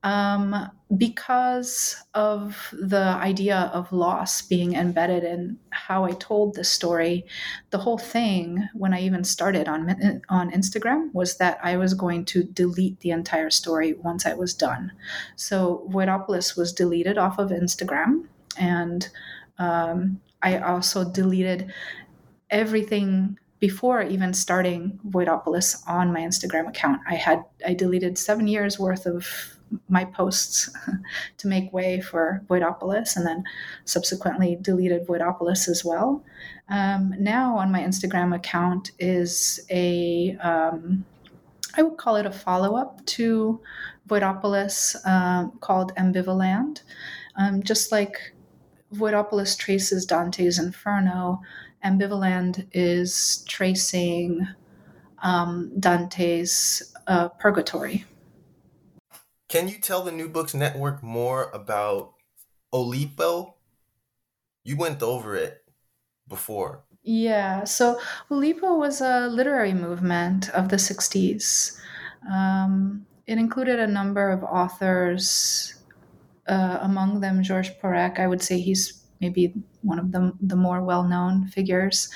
um, 0.03 0.69
because 0.95 2.01
of 2.13 2.73
the 2.73 2.97
idea 2.97 3.69
of 3.73 3.91
loss 3.91 4.41
being 4.41 4.73
embedded 4.73 5.23
in 5.23 5.57
how 5.69 6.05
I 6.05 6.11
told 6.11 6.55
the 6.55 6.63
story. 6.63 7.25
The 7.71 7.77
whole 7.77 7.97
thing, 7.97 8.67
when 8.73 8.93
I 8.93 9.01
even 9.01 9.23
started 9.23 9.67
on 9.67 10.21
on 10.29 10.51
Instagram, 10.51 11.13
was 11.13 11.37
that 11.37 11.59
I 11.61 11.77
was 11.77 11.93
going 11.93 12.25
to 12.25 12.43
delete 12.43 12.99
the 13.01 13.11
entire 13.11 13.49
story 13.49 13.93
once 13.93 14.25
I 14.25 14.33
was 14.33 14.53
done. 14.53 14.91
So 15.35 15.87
Voidopolis 15.91 16.57
was 16.57 16.73
deleted 16.73 17.17
off 17.17 17.39
of 17.39 17.49
Instagram, 17.49 18.25
and 18.57 19.09
um, 19.57 20.21
I 20.41 20.59
also 20.59 21.03
deleted 21.09 21.73
everything 22.49 23.37
before 23.59 24.01
even 24.01 24.33
starting 24.33 24.99
Voidopolis 25.07 25.81
on 25.87 26.13
my 26.13 26.21
Instagram 26.21 26.67
account, 26.67 27.01
I 27.07 27.15
had 27.15 27.43
I 27.65 27.73
deleted 27.73 28.17
seven 28.17 28.47
years 28.47 28.79
worth 28.79 29.05
of 29.05 29.57
my 29.89 30.05
posts 30.05 30.69
to 31.37 31.47
make 31.47 31.73
way 31.73 31.99
for 31.99 32.41
Voidopolis, 32.47 33.15
and 33.15 33.25
then 33.25 33.43
subsequently 33.85 34.57
deleted 34.61 35.07
Voidopolis 35.07 35.67
as 35.67 35.83
well. 35.83 36.23
Um, 36.69 37.13
now 37.19 37.57
on 37.57 37.71
my 37.71 37.81
Instagram 37.81 38.35
account 38.35 38.91
is 38.99 39.59
a 39.69 40.37
um, 40.41 41.05
I 41.75 41.83
would 41.83 41.97
call 41.97 42.15
it 42.15 42.25
a 42.25 42.31
follow 42.31 42.75
up 42.75 43.05
to 43.05 43.59
Voidopolis 44.07 44.95
um, 45.05 45.51
called 45.59 45.93
Ambivaland. 45.95 46.81
Um, 47.35 47.61
just 47.61 47.91
like 47.91 48.33
Voidopolis 48.93 49.57
traces 49.57 50.05
Dante's 50.05 50.59
Inferno, 50.59 51.41
Ambivaland 51.87 52.67
is 52.73 53.45
tracing 53.47 54.45
um, 55.23 55.71
Dante's 55.79 56.93
uh, 57.07 57.29
Purgatory. 57.29 58.05
Can 59.47 59.69
you 59.69 59.79
tell 59.79 60.03
the 60.03 60.11
New 60.11 60.27
Books 60.27 60.53
Network 60.53 61.01
more 61.01 61.49
about 61.53 62.13
Oulipo? 62.73 63.53
You 64.65 64.75
went 64.75 65.01
over 65.01 65.35
it 65.35 65.63
before. 66.27 66.83
Yeah, 67.03 67.63
so 67.63 68.01
Oulipo 68.29 68.77
was 68.77 68.99
a 68.99 69.27
literary 69.27 69.73
movement 69.73 70.49
of 70.49 70.67
the 70.67 70.75
60s. 70.75 71.79
Um, 72.29 73.05
it 73.25 73.37
included 73.37 73.79
a 73.79 73.87
number 73.87 74.29
of 74.29 74.43
authors, 74.43 75.75
uh, 76.49 76.79
among 76.81 77.21
them 77.21 77.43
Georges 77.43 77.75
Perec. 77.81 78.19
I 78.19 78.27
would 78.27 78.41
say 78.41 78.59
he's 78.59 79.01
maybe 79.21 79.53
one 79.87 79.99
of 79.99 80.11
the, 80.11 80.33
the 80.41 80.55
more 80.55 80.83
well-known 80.83 81.47
figures. 81.47 82.09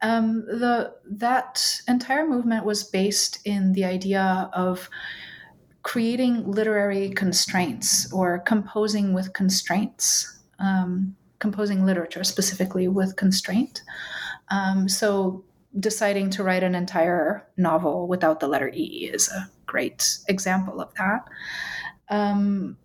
Um, 0.00 0.44
the 0.46 0.94
that 1.04 1.80
entire 1.86 2.26
movement 2.26 2.64
was 2.64 2.82
based 2.82 3.38
in 3.44 3.72
the 3.72 3.84
idea 3.84 4.50
of 4.52 4.88
creating 5.82 6.50
literary 6.50 7.10
constraints 7.10 8.12
or 8.12 8.38
composing 8.40 9.14
with 9.14 9.32
constraints, 9.32 10.40
um, 10.58 11.16
composing 11.38 11.84
literature 11.84 12.24
specifically 12.24 12.88
with 12.88 13.16
constraint. 13.16 13.82
Um, 14.48 14.88
so 14.88 15.44
deciding 15.78 16.30
to 16.30 16.44
write 16.44 16.62
an 16.62 16.74
entire 16.74 17.46
novel 17.56 18.06
without 18.06 18.40
the 18.40 18.48
letter 18.48 18.70
E 18.74 19.10
is 19.12 19.28
a 19.28 19.48
great 19.66 20.18
example 20.28 20.80
of 20.80 20.92
that. 20.94 21.24
Um, 22.10 22.76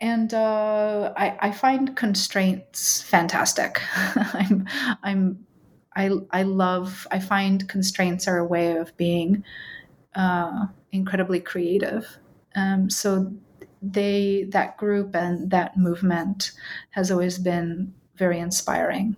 and 0.00 0.32
uh, 0.32 1.12
I, 1.16 1.36
I, 1.40 1.50
find 1.52 1.94
constraints 1.94 3.02
fantastic. 3.02 3.82
I'm, 3.94 4.66
I'm, 5.02 5.46
I, 5.94 6.10
I 6.30 6.42
love. 6.42 7.06
I 7.10 7.18
find 7.18 7.68
constraints 7.68 8.26
are 8.26 8.38
a 8.38 8.44
way 8.44 8.76
of 8.76 8.96
being 8.96 9.44
uh, 10.14 10.66
incredibly 10.92 11.40
creative. 11.40 12.16
Um, 12.56 12.88
so 12.88 13.32
they, 13.82 14.46
that 14.50 14.78
group 14.78 15.14
and 15.14 15.50
that 15.50 15.76
movement, 15.76 16.52
has 16.90 17.10
always 17.10 17.38
been 17.38 17.92
very 18.16 18.38
inspiring. 18.38 19.16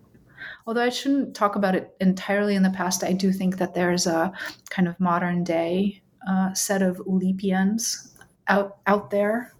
Although 0.67 0.83
I 0.83 0.91
shouldn't 0.91 1.35
talk 1.35 1.57
about 1.57 1.75
it 1.75 1.95
entirely 2.01 2.55
in 2.55 2.63
the 2.63 2.71
past, 2.71 3.05
I 3.05 3.13
do 3.13 3.33
think 3.33 3.59
that 3.59 3.75
there's 3.75 4.07
a 4.07 4.33
kind 4.71 4.89
of 4.89 4.99
modern 4.99 5.45
day 5.45 6.03
uh, 6.29 6.55
set 6.55 6.83
of 6.83 6.99
Oulipians 6.99 8.15
out 8.49 8.79
out 8.87 9.11
there 9.11 9.55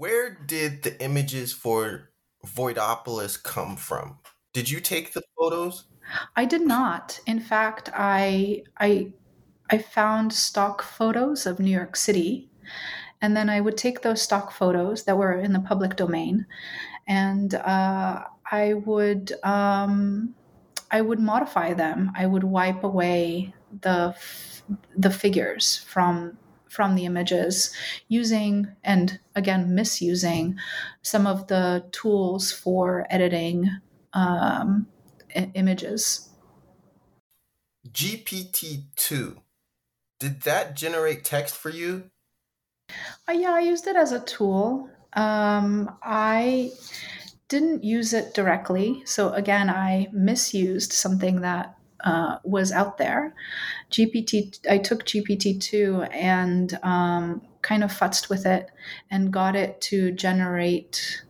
where 0.00 0.30
did 0.30 0.82
the 0.82 0.98
images 1.04 1.52
for 1.52 2.08
Voidopolis 2.46 3.36
come 3.36 3.76
from? 3.76 4.18
Did 4.54 4.70
you 4.70 4.80
take 4.80 5.12
the 5.12 5.22
photos? 5.38 5.84
I 6.34 6.46
did 6.46 6.62
not. 6.62 7.20
In 7.26 7.38
fact, 7.38 7.90
I 7.92 8.62
I 8.78 9.12
I 9.68 9.76
found 9.76 10.32
stock 10.32 10.80
photos 10.80 11.44
of 11.44 11.60
New 11.60 11.70
York 11.70 11.96
City, 11.96 12.48
and 13.20 13.36
then 13.36 13.50
I 13.50 13.60
would 13.60 13.76
take 13.76 14.00
those 14.00 14.22
stock 14.22 14.52
photos 14.52 15.04
that 15.04 15.18
were 15.18 15.34
in 15.34 15.52
the 15.52 15.60
public 15.60 15.96
domain, 15.96 16.46
and 17.06 17.54
uh, 17.54 18.24
I 18.50 18.72
would 18.72 19.32
um, 19.42 20.34
I 20.90 21.02
would 21.02 21.20
modify 21.20 21.74
them. 21.74 22.10
I 22.16 22.24
would 22.24 22.44
wipe 22.44 22.84
away 22.84 23.52
the 23.82 24.16
the 24.96 25.10
figures 25.10 25.76
from 25.76 26.38
from 26.70 26.94
the 26.94 27.04
images 27.04 27.74
using 28.08 28.68
and 28.84 29.20
again 29.34 29.74
misusing 29.74 30.56
some 31.02 31.26
of 31.26 31.48
the 31.48 31.86
tools 31.92 32.52
for 32.52 33.06
editing 33.10 33.68
um, 34.12 34.86
I- 35.34 35.50
images. 35.54 36.30
GPT-2, 37.90 39.42
did 40.18 40.42
that 40.42 40.76
generate 40.76 41.24
text 41.24 41.54
for 41.56 41.70
you? 41.70 42.10
Uh, 43.28 43.32
yeah, 43.32 43.52
I 43.52 43.60
used 43.60 43.86
it 43.86 43.96
as 43.96 44.12
a 44.12 44.20
tool. 44.20 44.90
Um, 45.14 45.96
I 46.02 46.72
didn't 47.48 47.84
use 47.84 48.12
it 48.12 48.34
directly. 48.34 49.02
So 49.06 49.32
again, 49.32 49.70
I 49.70 50.08
misused 50.12 50.92
something 50.92 51.40
that 51.40 51.76
uh, 52.04 52.38
was 52.44 52.72
out 52.72 52.98
there. 52.98 53.34
GPT, 53.90 54.58
I 54.68 54.78
took 54.78 55.04
GPT 55.04 55.60
two 55.60 56.02
and 56.12 56.78
um, 56.82 57.42
kind 57.62 57.84
of 57.84 57.92
futzed 57.92 58.28
with 58.28 58.46
it 58.46 58.70
and 59.10 59.32
got 59.32 59.56
it 59.56 59.80
to 59.82 60.12
generate 60.12 61.22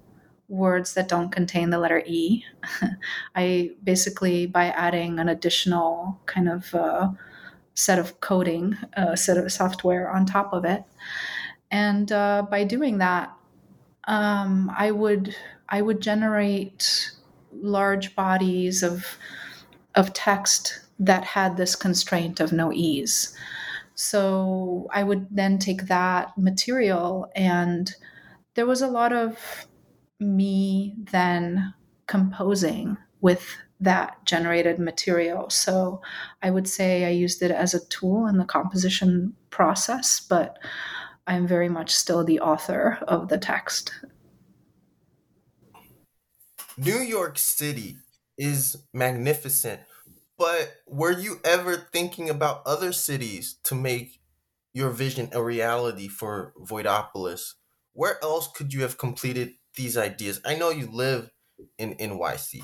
words 0.49 0.95
that 0.95 1.09
don't 1.09 1.31
contain 1.31 1.71
the 1.71 1.79
letter 1.79 2.03
E. 2.07 2.45
I 3.37 3.71
basically 3.83 4.47
by 4.47 4.67
adding 4.67 5.19
an 5.19 5.29
additional 5.29 6.21
kind 6.27 6.49
of 6.49 6.75
uh, 6.75 7.11
set 7.75 7.99
of 7.99 8.21
coding, 8.21 8.77
uh, 8.97 9.17
set 9.17 9.39
of 9.39 9.51
software 9.53 10.11
on 10.11 10.27
top 10.27 10.53
of 10.53 10.65
it, 10.65 10.85
and 11.71 12.11
uh, 12.11 12.45
by 12.51 12.65
doing 12.65 12.99
that, 12.99 13.33
um, 14.05 14.71
I 14.77 14.91
would 14.91 15.35
I 15.69 15.83
would 15.83 16.01
generate 16.01 17.13
large 17.53 18.15
bodies 18.17 18.83
of 18.83 19.17
of 19.95 20.13
text 20.13 20.81
that 20.99 21.25
had 21.25 21.57
this 21.57 21.75
constraint 21.75 22.41
of 22.41 22.53
no 22.53 22.73
E's. 22.73 23.35
So 23.95 24.89
I 24.93 25.03
would 25.03 25.27
then 25.31 25.59
take 25.59 25.87
that 25.87 26.37
material, 26.39 27.31
and 27.35 27.95
there 28.55 28.67
was 28.67 28.83
a 28.83 28.89
lot 28.89 29.13
of 29.13 29.67
me 30.19 30.95
then 31.11 31.75
composing 32.07 32.97
with 33.21 33.57
that 33.81 34.25
generated 34.27 34.79
material. 34.79 35.49
So 35.49 36.03
I 36.43 36.51
would 36.51 36.69
say 36.69 37.05
I 37.05 37.11
used 37.11 37.43
it 37.43 37.51
as 37.51 37.73
a 37.73 37.87
tool 37.87 38.27
in 38.27 38.37
the 38.37 38.45
composition 38.45 39.35
process, 39.51 40.21
but 40.21 40.59
I'm 41.27 41.47
very 41.47 41.69
much 41.69 41.95
still 41.95 42.25
the 42.25 42.41
author 42.41 42.99
of 43.09 43.29
the 43.29 43.39
text. 43.39 43.93
New 46.77 47.01
York 47.01 47.39
City 47.39 47.97
is 48.41 48.85
magnificent. 48.95 49.83
But 50.39 50.77
were 50.87 51.13
you 51.13 51.41
ever 51.45 51.77
thinking 51.77 52.31
about 52.31 52.63
other 52.65 52.91
cities 52.91 53.59
to 53.65 53.75
make 53.75 54.23
your 54.73 54.89
vision 54.89 55.29
a 55.33 55.43
reality 55.43 56.09
for 56.09 56.55
Voidopolis? 56.59 57.55
Where 57.93 58.19
else 58.23 58.49
could 58.51 58.73
you 58.73 58.81
have 58.81 58.97
completed 58.97 59.53
these 59.77 59.99
ideas? 59.99 60.41
I 60.45 60.55
know 60.57 60.71
you 60.71 60.91
live 60.91 61.31
in 61.77 61.95
NYC. 61.97 62.63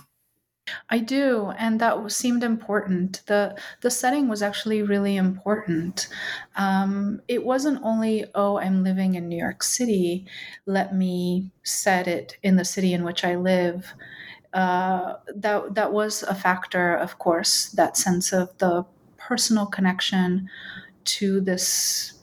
I 0.91 0.99
do, 0.99 1.53
and 1.59 1.81
that 1.81 2.11
seemed 2.11 2.43
important. 2.43 3.23
the 3.27 3.57
The 3.83 3.91
setting 3.91 4.29
was 4.29 4.43
actually 4.43 4.83
really 4.83 5.17
important. 5.17 6.09
Um, 6.57 7.21
it 7.29 7.45
wasn't 7.45 7.85
only, 7.85 8.25
oh, 8.35 8.59
I'm 8.59 8.83
living 8.83 9.15
in 9.15 9.29
New 9.29 9.39
York 9.39 9.62
City. 9.62 10.27
Let 10.65 10.95
me 10.95 11.53
set 11.62 12.09
it 12.09 12.39
in 12.43 12.57
the 12.57 12.65
city 12.65 12.95
in 12.95 13.05
which 13.05 13.25
I 13.25 13.37
live 13.37 13.95
uh, 14.57 15.19
that 15.35 15.75
that 15.75 15.92
was 15.92 16.23
a 16.23 16.35
factor, 16.35 16.97
of 16.97 17.19
course, 17.19 17.69
that 17.73 17.95
sense 17.95 18.33
of 18.33 18.57
the 18.57 18.87
personal 19.19 19.66
connection 19.66 20.49
to 21.05 21.42
this 21.42 22.14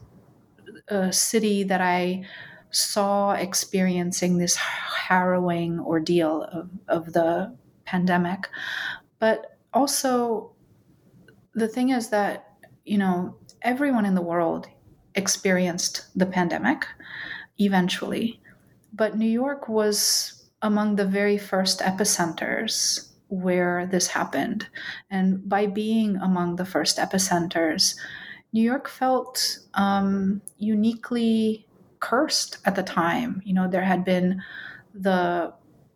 uh, 0.90 1.12
city 1.12 1.64
that 1.64 1.80
I 1.80 2.26
saw 2.72 3.34
experiencing 3.34 4.40
this 4.40 4.56
harrowing 4.56 5.80
ordeal 5.80 6.44
of, 6.52 6.72
of 6.88 7.14
the 7.14 7.56
pandemic. 7.86 8.50
But 9.20 9.58
also, 9.72 10.54
the 11.54 11.68
thing 11.68 11.90
is 11.90 12.10
that 12.10 12.48
you 12.84 12.98
know, 12.98 13.36
everyone 13.62 14.08
in 14.08 14.16
the 14.16 14.22
world 14.24 14.68
experienced 15.14 16.08
the 16.18 16.26
pandemic 16.26 16.88
eventually, 17.60 18.42
but 18.92 19.20
New 19.20 19.30
York 19.30 19.70
was 19.70 20.43
among 20.64 20.96
the 20.96 21.06
very 21.06 21.38
first 21.38 21.80
epicenters 21.82 23.10
where 23.28 23.86
this 23.86 24.08
happened. 24.08 24.68
And 25.12 25.48
by 25.48 25.68
being 25.68 26.16
among 26.18 26.56
the 26.56 26.66
first 26.66 26.98
epicenters, 26.98 27.96
New 28.54 28.62
York 28.62 28.88
felt 28.88 29.60
um, 29.74 30.42
uniquely 30.58 31.68
cursed 32.00 32.58
at 32.66 32.76
the 32.76 32.84
time. 32.84 33.42
You 33.46 33.54
know, 33.54 33.68
there 33.68 33.84
had 33.84 34.04
been 34.04 34.42
the 34.94 35.54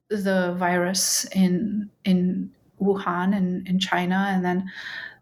the 0.09 0.55
virus 0.57 1.25
in 1.35 1.89
in 2.05 2.51
Wuhan 2.81 3.35
in, 3.35 3.63
in 3.67 3.79
China, 3.79 4.27
and 4.29 4.43
then 4.43 4.71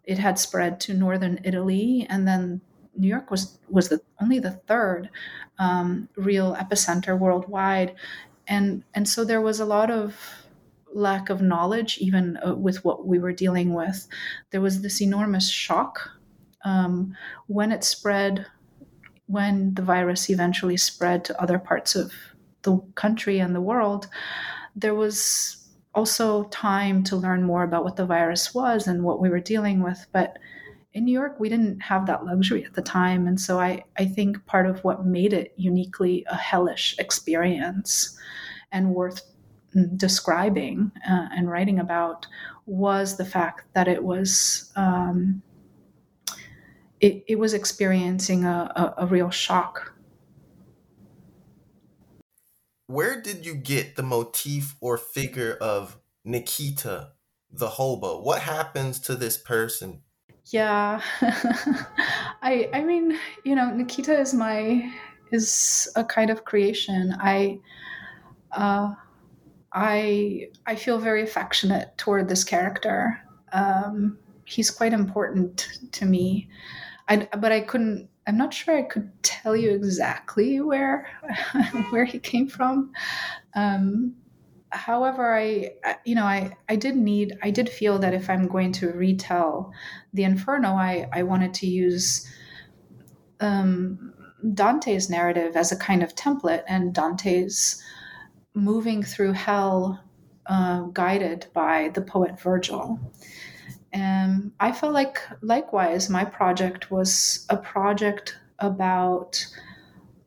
it 0.04 0.18
had 0.18 0.38
spread 0.38 0.80
to 0.80 0.94
northern 0.94 1.40
Italy, 1.44 2.06
and 2.08 2.26
then 2.26 2.60
New 2.96 3.08
York 3.08 3.30
was 3.30 3.58
was 3.68 3.88
the 3.88 4.00
only 4.20 4.38
the 4.38 4.52
third 4.68 5.10
um, 5.58 6.08
real 6.16 6.54
epicenter 6.56 7.18
worldwide, 7.18 7.94
and 8.46 8.84
and 8.94 9.08
so 9.08 9.24
there 9.24 9.40
was 9.40 9.60
a 9.60 9.64
lot 9.64 9.90
of 9.90 10.18
lack 10.92 11.28
of 11.28 11.42
knowledge 11.42 11.98
even 11.98 12.38
uh, 12.46 12.54
with 12.54 12.84
what 12.84 13.06
we 13.06 13.18
were 13.18 13.32
dealing 13.32 13.74
with. 13.74 14.08
There 14.50 14.60
was 14.60 14.80
this 14.80 15.02
enormous 15.02 15.50
shock 15.50 16.10
um, 16.64 17.14
when 17.46 17.70
it 17.70 17.84
spread, 17.84 18.46
when 19.26 19.74
the 19.74 19.82
virus 19.82 20.30
eventually 20.30 20.76
spread 20.76 21.24
to 21.24 21.40
other 21.40 21.58
parts 21.58 21.94
of 21.94 22.12
the 22.62 22.78
country 22.94 23.38
and 23.38 23.54
the 23.54 23.60
world. 23.60 24.08
There 24.74 24.94
was 24.94 25.68
also 25.94 26.44
time 26.44 27.02
to 27.04 27.16
learn 27.16 27.42
more 27.42 27.62
about 27.62 27.84
what 27.84 27.96
the 27.96 28.06
virus 28.06 28.54
was 28.54 28.86
and 28.86 29.02
what 29.02 29.20
we 29.20 29.28
were 29.28 29.40
dealing 29.40 29.82
with. 29.82 30.06
But 30.12 30.38
in 30.96 31.04
New 31.04 31.12
York, 31.12 31.38
we 31.38 31.48
didn't 31.48 31.80
have 31.80 32.06
that 32.06 32.24
luxury 32.24 32.64
at 32.64 32.74
the 32.74 32.82
time. 32.82 33.26
And 33.26 33.40
so 33.40 33.60
I, 33.60 33.84
I 33.98 34.06
think 34.06 34.44
part 34.46 34.66
of 34.66 34.82
what 34.82 35.04
made 35.04 35.32
it 35.32 35.52
uniquely 35.56 36.24
a 36.28 36.36
hellish 36.36 36.96
experience 36.98 38.18
and 38.72 38.94
worth 38.94 39.22
describing 39.96 40.90
uh, 41.08 41.28
and 41.36 41.50
writing 41.50 41.78
about 41.78 42.26
was 42.64 43.16
the 43.16 43.24
fact 43.24 43.64
that 43.74 43.88
it 43.88 44.02
was. 44.02 44.72
Um, 44.74 45.42
it, 46.98 47.24
it 47.28 47.38
was 47.38 47.52
experiencing 47.52 48.44
a, 48.44 48.72
a, 48.74 49.04
a 49.04 49.06
real 49.06 49.28
shock 49.28 49.92
where 52.86 53.20
did 53.20 53.44
you 53.44 53.54
get 53.54 53.96
the 53.96 54.02
motif 54.02 54.76
or 54.80 54.96
figure 54.96 55.56
of 55.60 55.98
Nikita, 56.24 57.10
the 57.50 57.70
hobo? 57.70 58.22
What 58.22 58.42
happens 58.42 59.00
to 59.00 59.16
this 59.16 59.36
person? 59.36 60.02
Yeah, 60.46 61.00
I 62.42 62.70
I 62.72 62.84
mean, 62.84 63.18
you 63.44 63.54
know, 63.56 63.70
Nikita 63.70 64.18
is 64.18 64.32
my 64.32 64.92
is 65.32 65.88
a 65.96 66.04
kind 66.04 66.30
of 66.30 66.44
creation. 66.44 67.16
I 67.18 67.58
uh, 68.52 68.94
I 69.72 70.48
I 70.66 70.76
feel 70.76 70.98
very 70.98 71.22
affectionate 71.22 71.96
toward 71.98 72.28
this 72.28 72.44
character. 72.44 73.20
Um, 73.52 74.18
he's 74.44 74.70
quite 74.70 74.92
important 74.92 75.68
to 75.92 76.04
me. 76.04 76.48
I, 77.08 77.28
but 77.38 77.52
I 77.52 77.60
couldn't 77.60 78.08
I'm 78.26 78.36
not 78.36 78.54
sure 78.54 78.76
I 78.76 78.82
could 78.82 79.10
tell 79.22 79.56
you 79.56 79.70
exactly 79.70 80.60
where 80.60 81.08
where 81.90 82.04
he 82.04 82.18
came 82.20 82.48
from. 82.48 82.92
Um, 83.54 84.14
however, 84.76 85.36
I, 85.36 85.72
you 86.04 86.14
know 86.14 86.24
I 86.24 86.56
I 86.68 86.76
did 86.76 86.96
need 86.96 87.38
I 87.42 87.50
did 87.50 87.68
feel 87.68 87.98
that 87.98 88.14
if 88.14 88.30
I'm 88.30 88.46
going 88.46 88.72
to 88.72 88.92
retell 88.92 89.72
the 90.12 90.24
Inferno, 90.24 90.74
I 90.74 91.08
I 91.12 91.22
wanted 91.22 91.54
to 91.54 91.66
use 91.66 92.30
um, 93.40 94.14
Dante's 94.54 95.10
narrative 95.10 95.56
as 95.56 95.72
a 95.72 95.76
kind 95.76 96.02
of 96.02 96.14
template 96.14 96.62
and 96.68 96.94
Dante's 96.94 97.82
moving 98.54 99.02
through 99.02 99.32
hell 99.32 100.02
uh, 100.46 100.82
guided 100.92 101.46
by 101.52 101.90
the 101.94 102.00
poet 102.00 102.40
Virgil. 102.40 102.98
And 103.92 104.52
I 104.60 104.72
felt 104.72 104.92
like, 104.92 105.20
likewise, 105.40 106.10
my 106.10 106.24
project 106.24 106.90
was 106.90 107.46
a 107.48 107.56
project 107.56 108.36
about, 108.58 109.44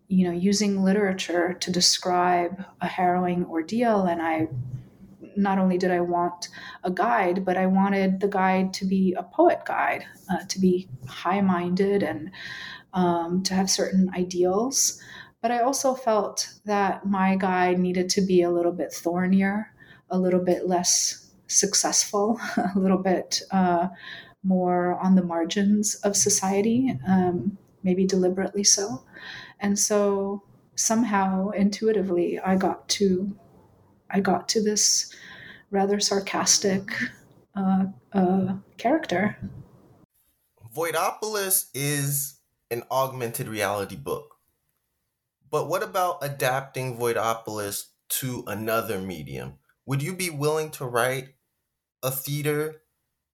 you 0.09 0.25
know, 0.25 0.33
using 0.33 0.83
literature 0.83 1.53
to 1.53 1.71
describe 1.71 2.65
a 2.81 2.87
harrowing 2.87 3.45
ordeal. 3.45 4.05
And 4.05 4.21
I 4.21 4.47
not 5.37 5.59
only 5.59 5.77
did 5.77 5.91
I 5.91 6.01
want 6.01 6.49
a 6.83 6.91
guide, 6.91 7.45
but 7.45 7.57
I 7.57 7.67
wanted 7.67 8.19
the 8.19 8.27
guide 8.27 8.73
to 8.73 8.85
be 8.85 9.13
a 9.13 9.23
poet 9.23 9.61
guide, 9.65 10.03
uh, 10.29 10.43
to 10.47 10.59
be 10.59 10.89
high 11.07 11.41
minded 11.41 12.01
and 12.01 12.31
um, 12.93 13.43
to 13.43 13.53
have 13.53 13.69
certain 13.69 14.09
ideals. 14.15 14.99
But 15.41 15.51
I 15.51 15.59
also 15.59 15.93
felt 15.93 16.53
that 16.65 17.05
my 17.05 17.35
guide 17.35 17.79
needed 17.79 18.09
to 18.09 18.21
be 18.21 18.41
a 18.41 18.51
little 18.51 18.73
bit 18.73 18.91
thornier, 18.91 19.71
a 20.09 20.17
little 20.17 20.43
bit 20.43 20.67
less 20.67 21.31
successful, 21.47 22.39
a 22.57 22.77
little 22.77 22.97
bit 22.97 23.41
uh, 23.51 23.89
more 24.43 24.99
on 24.99 25.15
the 25.15 25.23
margins 25.23 25.95
of 26.03 26.15
society, 26.15 26.97
um, 27.07 27.57
maybe 27.83 28.05
deliberately 28.05 28.63
so. 28.63 29.03
And 29.59 29.77
so 29.77 30.43
somehow 30.75 31.49
intuitively 31.49 32.39
I 32.39 32.55
got 32.55 32.87
to 32.89 33.35
I 34.09 34.21
got 34.21 34.49
to 34.49 34.63
this 34.63 35.13
rather 35.71 35.99
sarcastic 35.99 36.89
uh, 37.55 37.85
uh, 38.13 38.55
character. 38.77 39.37
Voidopolis 40.75 41.69
is 41.73 42.39
an 42.71 42.83
augmented 42.89 43.47
reality 43.47 43.95
book. 43.95 44.35
But 45.49 45.67
what 45.67 45.83
about 45.83 46.19
adapting 46.21 46.97
Voidopolis 46.97 47.89
to 48.09 48.43
another 48.47 48.99
medium? 48.99 49.55
Would 49.85 50.03
you 50.03 50.15
be 50.15 50.29
willing 50.29 50.69
to 50.71 50.85
write 50.85 51.35
a 52.01 52.11
theater 52.11 52.83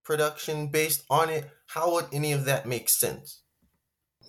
production 0.03 0.67
based 0.67 1.03
on 1.09 1.29
it, 1.29 1.49
how 1.67 1.93
would 1.93 2.05
any 2.13 2.31
of 2.31 2.45
that 2.45 2.65
make 2.65 2.87
sense? 2.87 3.41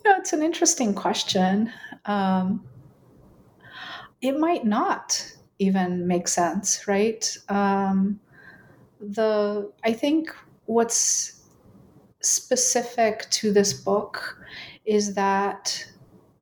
Know, 0.06 0.14
it's 0.18 0.32
an 0.32 0.42
interesting 0.42 0.94
question. 0.94 1.72
Um, 2.04 2.64
it 4.20 4.38
might 4.38 4.64
not 4.64 5.34
even 5.58 6.06
make 6.06 6.28
sense, 6.28 6.86
right? 6.86 7.36
Um, 7.48 8.20
the 9.00 9.72
I 9.84 9.92
think 9.92 10.32
what's 10.66 11.42
specific 12.20 13.28
to 13.30 13.52
this 13.52 13.72
book 13.72 14.38
is 14.84 15.14
that 15.14 15.84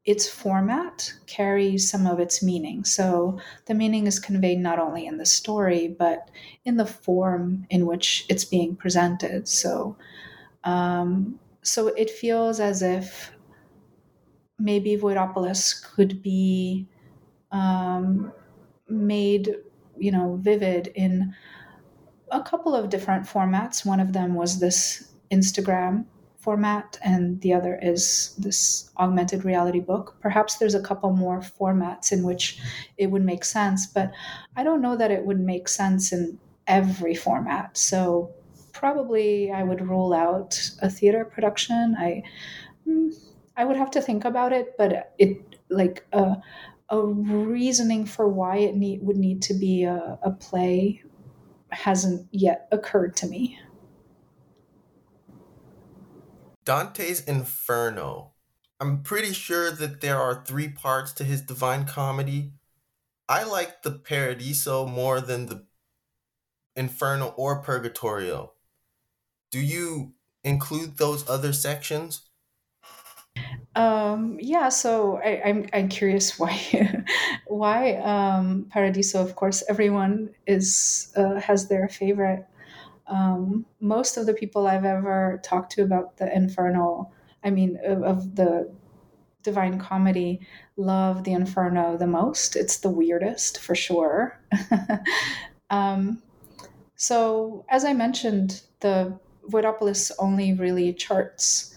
its 0.05 0.29
format 0.29 1.15
carries 1.27 1.89
some 1.89 2.07
of 2.07 2.21
its 2.21 2.43
meaning. 2.43 2.85
So 2.85 3.39
the 3.65 3.73
meaning 3.73 4.07
is 4.07 4.19
conveyed 4.19 4.59
not 4.59 4.79
only 4.79 5.07
in 5.07 5.17
the 5.17 5.25
story, 5.25 5.89
but 5.89 6.29
in 6.67 6.77
the 6.77 6.85
form 6.85 7.67
in 7.71 7.87
which 7.87 8.27
it's 8.29 8.45
being 8.45 8.77
presented. 8.77 9.49
So, 9.49 9.97
um, 10.65 11.41
so 11.63 11.87
it 11.89 12.11
feels 12.11 12.61
as 12.61 12.83
if 12.83 13.34
maybe 14.59 14.97
Voidopolis 14.97 15.83
could 15.95 16.23
be 16.23 16.89
um, 17.53 18.33
made, 18.89 19.55
you 19.99 20.13
know, 20.13 20.39
vivid 20.43 20.89
in 20.95 21.35
a 22.31 22.43
couple 22.43 22.75
of 22.75 22.91
different 22.91 23.27
formats. 23.27 23.87
One 23.87 24.01
of 24.01 24.13
them 24.13 24.35
was 24.35 24.61
this 24.61 25.13
Instagram 25.31 26.05
format, 26.39 26.99
and 27.03 27.41
the 27.41 27.55
other 27.55 27.79
is 27.81 28.35
this 28.39 28.91
augmented 28.99 29.45
reality 29.45 29.81
book. 29.81 30.17
Perhaps 30.21 30.57
there's 30.57 30.75
a 30.75 30.83
couple 30.83 31.11
more 31.13 31.41
formats 31.41 32.13
in 32.13 32.23
which 32.23 32.61
it 32.99 33.07
would 33.07 33.25
make 33.25 33.45
sense, 33.45 33.87
but 33.87 34.13
I 34.57 34.63
don't 34.63 34.83
know 34.83 34.97
that 34.97 35.11
it 35.11 35.25
would 35.25 35.41
make 35.41 35.69
sense 35.69 36.13
in 36.13 36.39
every 36.67 37.15
format. 37.15 37.77
So 37.77 38.31
probably 38.73 39.51
I 39.51 39.63
would 39.63 39.89
rule 39.89 40.13
out 40.13 40.61
a 40.83 40.91
theater 40.91 41.25
production. 41.25 41.97
I 41.99 42.23
mm, 42.87 43.15
I 43.57 43.65
would 43.65 43.77
have 43.77 43.91
to 43.93 44.03
think 44.03 44.25
about 44.25 44.53
it, 44.53 44.77
but 44.77 45.15
it 45.19 45.57
like 45.71 46.07
a 46.13 46.37
a 46.91 47.01
reasoning 47.01 48.05
for 48.05 48.29
why 48.29 48.59
it 48.59 48.77
need 48.77 49.03
would 49.03 49.17
need 49.17 49.43
to 49.43 49.55
be 49.55 49.85
a, 49.85 50.19
a 50.23 50.31
play 50.31 51.03
hasn't 51.71 52.29
yet 52.31 52.69
occurred 52.71 53.17
to 53.17 53.27
me. 53.27 53.59
Dante's 56.65 57.21
Inferno. 57.21 58.33
I'm 58.81 59.03
pretty 59.03 59.33
sure 59.33 59.71
that 59.71 60.01
there 60.01 60.19
are 60.19 60.45
three 60.45 60.69
parts 60.69 61.13
to 61.13 61.25
his 61.25 61.41
Divine 61.41 61.85
Comedy. 61.87 62.53
I 63.29 63.45
like 63.45 63.83
the 63.83 63.93
Paradiso 63.93 64.87
more 64.87 65.21
than 65.21 65.47
the 65.47 65.67
Inferno 66.77 67.29
or 67.37 67.63
Purgatorio. 67.63 68.53
Do 69.51 69.61
you 69.61 70.15
include 70.43 70.97
those 70.97 71.29
other 71.29 71.53
sections? 71.53 72.23
Um, 73.77 74.39
yeah, 74.41 74.69
so 74.69 75.19
I, 75.25 75.41
am 75.45 75.57
I'm, 75.57 75.69
I'm 75.73 75.89
curious 75.89 76.39
why 76.39 77.05
why 77.47 77.97
um, 77.97 78.67
Paradiso. 78.71 79.21
Of 79.21 79.35
course, 79.37 79.63
everyone 79.69 80.31
is 80.47 81.13
uh, 81.17 81.41
has 81.41 81.69
their 81.69 81.89
favorite 81.89 82.47
um, 83.07 83.67
most 83.81 84.17
of 84.17 84.27
the 84.27 84.35
people 84.35 84.67
I've 84.67 84.85
ever 84.85 85.41
talked 85.45 85.73
to 85.73 85.83
about 85.83 86.17
the 86.17 86.35
Inferno 86.35 87.11
I 87.45 87.51
mean, 87.51 87.79
of, 87.85 88.03
of 88.03 88.37
the 88.37 88.73
Divine 89.43 89.79
Comedy, 89.79 90.41
love 90.77 91.25
the 91.25 91.33
Inferno 91.33 91.99
the 91.99 92.07
most. 92.07 92.57
It's 92.57 92.79
the 92.79 92.91
weirdest 92.91 93.61
for 93.61 93.75
sure. 93.75 94.41
um, 95.71 96.23
so, 96.97 97.67
as 97.69 97.85
I 97.85 97.93
mentioned, 97.93 98.63
the 98.81 99.19
Voidopolis 99.51 100.11
only 100.19 100.55
really 100.55 100.95
charts 100.95 101.74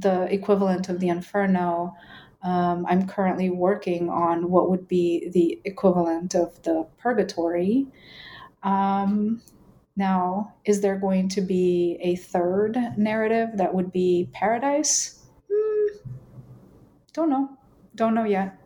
the 0.00 0.32
equivalent 0.32 0.88
of 0.88 1.00
the 1.00 1.08
Inferno. 1.08 1.94
Um, 2.42 2.84
I'm 2.88 3.06
currently 3.06 3.50
working 3.50 4.10
on 4.10 4.50
what 4.50 4.70
would 4.70 4.86
be 4.86 5.30
the 5.30 5.60
equivalent 5.64 6.34
of 6.34 6.62
the 6.62 6.86
Purgatory. 6.98 7.86
Um, 8.62 9.42
now, 9.96 10.54
is 10.64 10.80
there 10.80 10.96
going 10.96 11.28
to 11.30 11.40
be 11.40 11.98
a 12.02 12.16
third 12.16 12.76
narrative 12.96 13.50
that 13.54 13.74
would 13.74 13.92
be 13.92 14.28
Paradise? 14.32 15.22
Mm, 15.50 16.10
don't 17.12 17.30
know. 17.30 17.50
Don't 17.94 18.14
know 18.14 18.24
yet. 18.24 18.58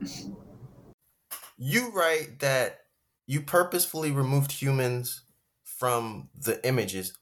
You 1.58 1.90
write 1.90 2.38
that 2.38 2.78
you 3.26 3.42
purposefully 3.42 4.10
removed 4.10 4.52
humans 4.52 5.22
from 5.64 6.30
the 6.34 6.66
images, 6.66 7.17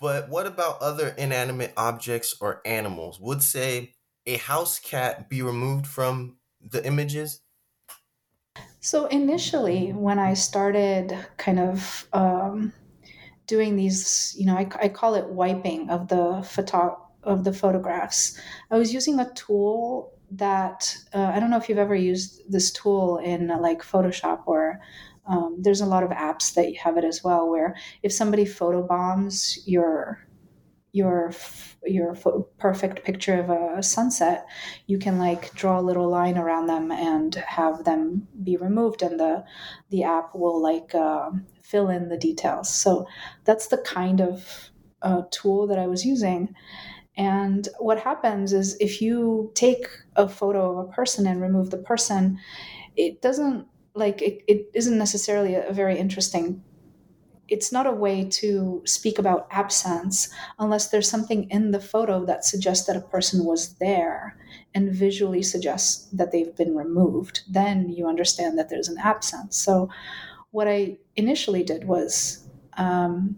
but 0.00 0.28
what 0.28 0.46
about 0.46 0.80
other 0.80 1.08
inanimate 1.18 1.72
objects 1.76 2.36
or 2.40 2.60
animals? 2.64 3.18
Would 3.20 3.42
say 3.42 3.94
a 4.26 4.36
house 4.36 4.78
cat 4.78 5.28
be 5.28 5.42
removed 5.42 5.86
from 5.86 6.38
the 6.60 6.84
images? 6.86 7.40
So 8.80 9.06
initially, 9.06 9.92
when 9.92 10.18
I 10.18 10.34
started 10.34 11.16
kind 11.36 11.58
of 11.58 12.06
um, 12.12 12.72
doing 13.46 13.76
these, 13.76 14.34
you 14.38 14.46
know, 14.46 14.56
I, 14.56 14.68
I 14.80 14.88
call 14.88 15.14
it 15.14 15.26
wiping 15.28 15.90
of 15.90 16.08
the 16.08 16.42
photo 16.48 17.04
of 17.24 17.44
the 17.44 17.52
photographs. 17.52 18.40
I 18.70 18.78
was 18.78 18.94
using 18.94 19.18
a 19.18 19.30
tool 19.34 20.12
that 20.30 20.96
uh, 21.12 21.32
I 21.34 21.40
don't 21.40 21.50
know 21.50 21.56
if 21.56 21.68
you've 21.68 21.78
ever 21.78 21.94
used 21.94 22.50
this 22.50 22.70
tool 22.70 23.18
in 23.18 23.50
uh, 23.50 23.58
like 23.58 23.82
Photoshop 23.82 24.42
or 24.46 24.80
um, 25.28 25.58
there's 25.60 25.80
a 25.80 25.86
lot 25.86 26.02
of 26.02 26.10
apps 26.10 26.54
that 26.54 26.74
have 26.76 26.96
it 26.96 27.04
as 27.04 27.22
well. 27.22 27.48
Where 27.48 27.76
if 28.02 28.12
somebody 28.12 28.44
photobombs 28.44 29.58
your 29.66 30.26
your 30.92 31.32
your 31.84 32.16
perfect 32.58 33.04
picture 33.04 33.38
of 33.38 33.50
a 33.50 33.82
sunset, 33.82 34.46
you 34.86 34.98
can 34.98 35.18
like 35.18 35.52
draw 35.54 35.78
a 35.78 35.82
little 35.82 36.08
line 36.08 36.38
around 36.38 36.66
them 36.66 36.90
and 36.90 37.34
have 37.36 37.84
them 37.84 38.26
be 38.42 38.56
removed, 38.56 39.02
and 39.02 39.20
the 39.20 39.44
the 39.90 40.02
app 40.02 40.34
will 40.34 40.60
like 40.62 40.94
uh, 40.94 41.30
fill 41.62 41.88
in 41.88 42.08
the 42.08 42.16
details. 42.16 42.74
So 42.74 43.06
that's 43.44 43.68
the 43.68 43.78
kind 43.78 44.20
of 44.20 44.70
uh, 45.02 45.22
tool 45.30 45.66
that 45.66 45.78
I 45.78 45.86
was 45.86 46.04
using. 46.04 46.54
And 47.16 47.68
what 47.78 48.00
happens 48.00 48.52
is 48.52 48.76
if 48.80 49.02
you 49.02 49.50
take 49.54 49.88
a 50.16 50.28
photo 50.28 50.70
of 50.70 50.88
a 50.88 50.92
person 50.92 51.26
and 51.26 51.42
remove 51.42 51.70
the 51.70 51.78
person, 51.78 52.38
it 52.96 53.20
doesn't 53.20 53.66
like 53.94 54.22
it, 54.22 54.42
it 54.46 54.70
isn't 54.74 54.98
necessarily 54.98 55.54
a, 55.54 55.72
very 55.72 55.98
interesting 55.98 56.62
it's 57.48 57.72
not 57.72 57.86
a 57.86 57.92
way 57.92 58.24
to 58.24 58.82
speak 58.84 59.18
about 59.18 59.48
absence 59.50 60.28
unless 60.58 60.90
there's 60.90 61.08
something 61.08 61.48
in 61.50 61.70
the 61.70 61.80
photo 61.80 62.24
that 62.26 62.44
suggests 62.44 62.86
that 62.86 62.96
a 62.96 63.00
person 63.00 63.44
was 63.44 63.74
there 63.76 64.36
and 64.74 64.92
visually 64.92 65.42
suggests 65.42 66.08
that 66.12 66.30
they've 66.30 66.54
been 66.56 66.76
removed. 66.76 67.40
Then 67.48 67.88
you 67.88 68.06
understand 68.06 68.58
that 68.58 68.68
there's 68.68 68.88
an 68.88 68.98
absence. 68.98 69.56
So 69.56 69.88
what 70.50 70.68
I 70.68 70.98
initially 71.16 71.62
did 71.62 71.84
was 71.84 72.46
um, 72.76 73.36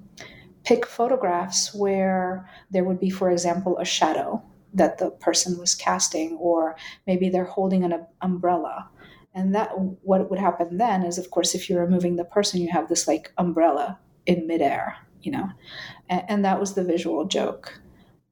pick 0.65 0.87
photographs 0.87 1.75
where 1.75 2.49
there 2.71 2.85
would 2.85 3.01
be, 3.01 3.11
for 3.11 3.31
example, 3.31 3.79
a 3.79 3.85
shadow 3.85 4.43
that 4.75 4.99
the 4.99 5.11
person 5.11 5.59
was 5.59 5.75
casting, 5.75 6.37
or 6.37 6.77
maybe 7.07 7.29
they're 7.29 7.45
holding 7.45 7.85
an 7.85 8.07
umbrella. 8.21 8.89
And 9.35 9.55
that 9.55 9.71
what 10.03 10.29
would 10.29 10.40
happen 10.40 10.79
then 10.79 11.05
is, 11.05 11.19
of 11.19 11.31
course, 11.31 11.55
if 11.55 11.71
you're 11.71 11.85
removing 11.85 12.16
the 12.16 12.25
person, 12.25 12.61
you 12.61 12.71
have 12.71 12.88
this 12.88 13.07
like 13.07 13.33
umbrella 13.38 13.99
in 14.27 14.47
midair, 14.47 14.97
you 15.23 15.31
know, 15.33 15.49
and, 16.09 16.23
and 16.29 16.45
that 16.45 16.59
was 16.59 16.75
the 16.75 16.85
visual 16.85 17.25
joke. 17.25 17.81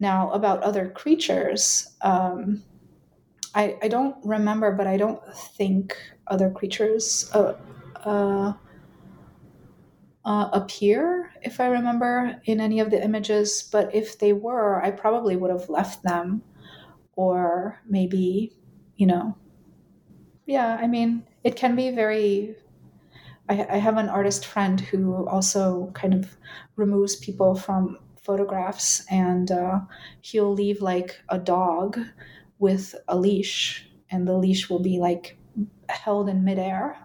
Now 0.01 0.31
about 0.33 0.63
other 0.63 0.89
creatures, 0.91 1.95
um, 2.03 2.63
I, 3.55 3.77
I 3.83 3.89
don't 3.89 4.17
remember, 4.25 4.73
but 4.73 4.87
I 4.87 4.97
don't 4.97 5.23
think 5.35 5.97
other 6.27 6.51
creatures 6.51 7.31
uh, 7.33 7.55
uh, 8.05 8.53
uh, 10.25 10.51
appear, 10.53 11.33
if 11.43 11.61
I 11.61 11.69
remember, 11.69 12.41
in 12.45 12.61
any 12.61 12.81
of 12.81 12.91
the 12.91 13.03
images. 13.03 13.69
But 13.73 13.95
if 13.95 14.19
they 14.19 14.33
were, 14.33 14.83
I 14.85 14.91
probably 14.91 15.37
would 15.37 15.51
have 15.51 15.69
left 15.69 16.03
them, 16.03 16.43
or 17.15 17.81
maybe, 17.89 18.53
you 18.97 19.07
know, 19.07 19.37
yeah. 20.49 20.79
I 20.81 20.87
mean, 20.87 21.23
it 21.45 21.55
can 21.55 21.77
be 21.77 21.91
very. 21.91 22.57
I, 23.49 23.67
I 23.71 23.77
have 23.77 23.97
an 23.97 24.09
artist 24.09 24.47
friend 24.47 24.81
who 24.81 25.27
also 25.29 25.93
kind 25.95 26.15
of 26.15 26.37
removes 26.77 27.17
people 27.17 27.55
from 27.55 27.99
photographs, 28.21 29.05
and 29.11 29.51
uh, 29.51 29.81
he'll 30.23 30.53
leave 30.53 30.83
like 30.83 31.21
a 31.29 31.39
dog 31.39 31.99
with 32.59 32.95
a 33.07 33.17
leash, 33.17 33.89
and 34.11 34.27
the 34.27 34.37
leash 34.37 34.69
will 34.69 34.81
be 34.81 34.99
like 34.99 35.39
held 35.89 36.29
in 36.29 36.45
midair. 36.45 36.99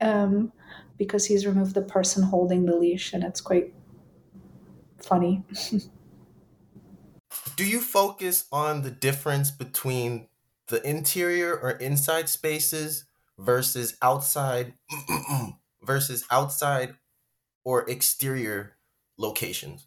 Um, 0.00 0.52
because 0.98 1.24
he's 1.24 1.46
removed 1.46 1.74
the 1.74 1.82
person 1.82 2.22
holding 2.22 2.66
the 2.66 2.76
leash, 2.76 3.14
and 3.14 3.24
it's 3.24 3.40
quite 3.40 3.72
funny. 4.98 5.42
Do 7.56 7.64
you 7.64 7.80
focus 7.80 8.46
on 8.52 8.82
the 8.82 8.90
difference 8.90 9.50
between 9.50 10.26
the 10.70 10.86
interior 10.88 11.54
or 11.54 11.72
inside 11.72 12.28
spaces 12.28 13.04
versus 13.38 13.96
outside 14.02 14.74
versus 15.82 16.24
outside 16.30 16.94
or 17.64 17.88
exterior 17.88 18.76
locations? 19.18 19.86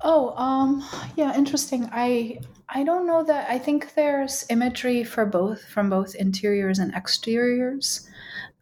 Oh, 0.00 0.34
um, 0.36 0.84
yeah, 1.16 1.36
interesting. 1.36 1.88
I 1.92 2.40
I 2.68 2.84
don't 2.84 3.06
know 3.06 3.24
that. 3.24 3.50
I 3.50 3.58
think 3.58 3.94
there's 3.94 4.46
imagery 4.48 5.04
for 5.04 5.26
both 5.26 5.64
from 5.64 5.90
both 5.90 6.14
interiors 6.14 6.78
and 6.78 6.94
exteriors 6.94 8.08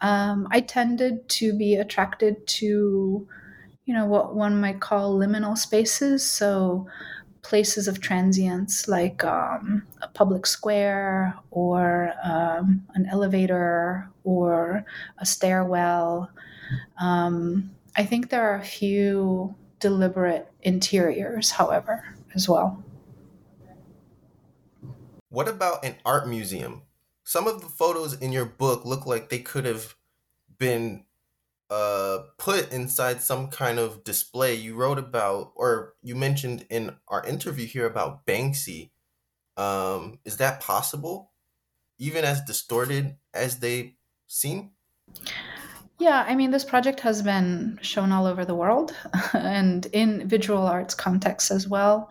um, 0.01 0.47
I 0.51 0.61
tended 0.61 1.29
to 1.31 1.57
be 1.57 1.77
attracted 1.77 2.47
to, 2.47 3.27
you 3.85 3.95
know, 3.95 4.07
what 4.07 4.35
one 4.35 4.61
might 4.61 4.81
call 4.81 5.19
liminal 5.19 5.57
spaces. 5.57 6.29
So 6.29 6.87
places 7.49 7.89
of 7.89 8.01
transience 8.01 8.89
like 8.89 9.25
um, 9.25 9.83
a 10.03 10.09
public 10.09 10.47
square 10.47 11.35
or 11.51 12.13
um, 12.23 12.85
an 12.95 13.07
elevator 13.07 14.09
or 14.25 14.85
a 15.19 15.27
stairwell. 15.27 16.31
Um, 17.01 17.71
I 17.97 18.05
think 18.05 18.31
there 18.31 18.51
are 18.51 18.57
a 18.57 18.65
few 18.65 19.55
deliberate 19.81 20.51
interiors, 20.63 21.51
however, 21.51 22.17
as 22.35 22.49
well. 22.49 22.83
What 25.29 25.49
about 25.49 25.85
an 25.85 25.97
art 26.05 26.29
museum? 26.29 26.83
some 27.27 27.49
of 27.49 27.61
the 27.61 27.67
photos 27.67 28.15
in 28.15 28.31
your 28.31 28.45
book 28.45 28.85
look 28.85 29.05
like 29.05 29.29
they 29.29 29.41
could 29.41 29.65
have 29.65 29.97
been 30.59 31.05
uh, 31.71 32.19
put 32.39 32.73
inside 32.73 33.21
some 33.21 33.49
kind 33.49 33.79
of 33.79 34.05
display. 34.05 34.55
You 34.55 34.75
wrote 34.75 34.99
about, 34.99 35.53
or 35.55 35.95
you 36.03 36.15
mentioned 36.15 36.67
in 36.71 36.97
our 37.09 37.25
interview 37.25 37.67
here 37.67 37.87
about 37.87 38.27
Banksy. 38.27 38.91
Um, 39.57 40.19
is 40.25 40.37
that 40.37 40.61
possible, 40.61 41.33
even 41.99 42.25
as 42.25 42.43
distorted 42.43 43.17
as 43.33 43.59
they 43.59 43.97
seem? 44.27 44.71
Yeah, 45.99 46.27
I 46.29 46.35
mean, 46.35 46.51
this 46.51 46.65
project 46.65 47.01
has 47.01 47.23
been 47.23 47.79
shown 47.81 48.13
all 48.13 48.27
over 48.27 48.45
the 48.45 48.55
world 48.55 48.95
and 49.33 49.87
in 49.87 50.29
visual 50.29 50.67
arts 50.67 50.95
contexts 50.95 51.51
as 51.51 51.67
well. 51.67 52.11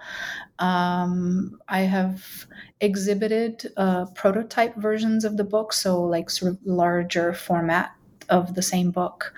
Um, 0.58 1.60
I 1.68 1.82
have 1.82 2.48
exhibited 2.82 3.72
uh, 3.78 4.06
prototype 4.16 4.76
versions 4.76 5.24
of 5.24 5.38
the 5.38 5.44
book, 5.44 5.72
so 5.72 6.02
like 6.02 6.30
sort 6.30 6.54
of 6.54 6.60
larger 6.66 7.34
format 7.34 7.95
of 8.30 8.56
the 8.56 8.62
same 8.62 8.92
book 8.92 9.34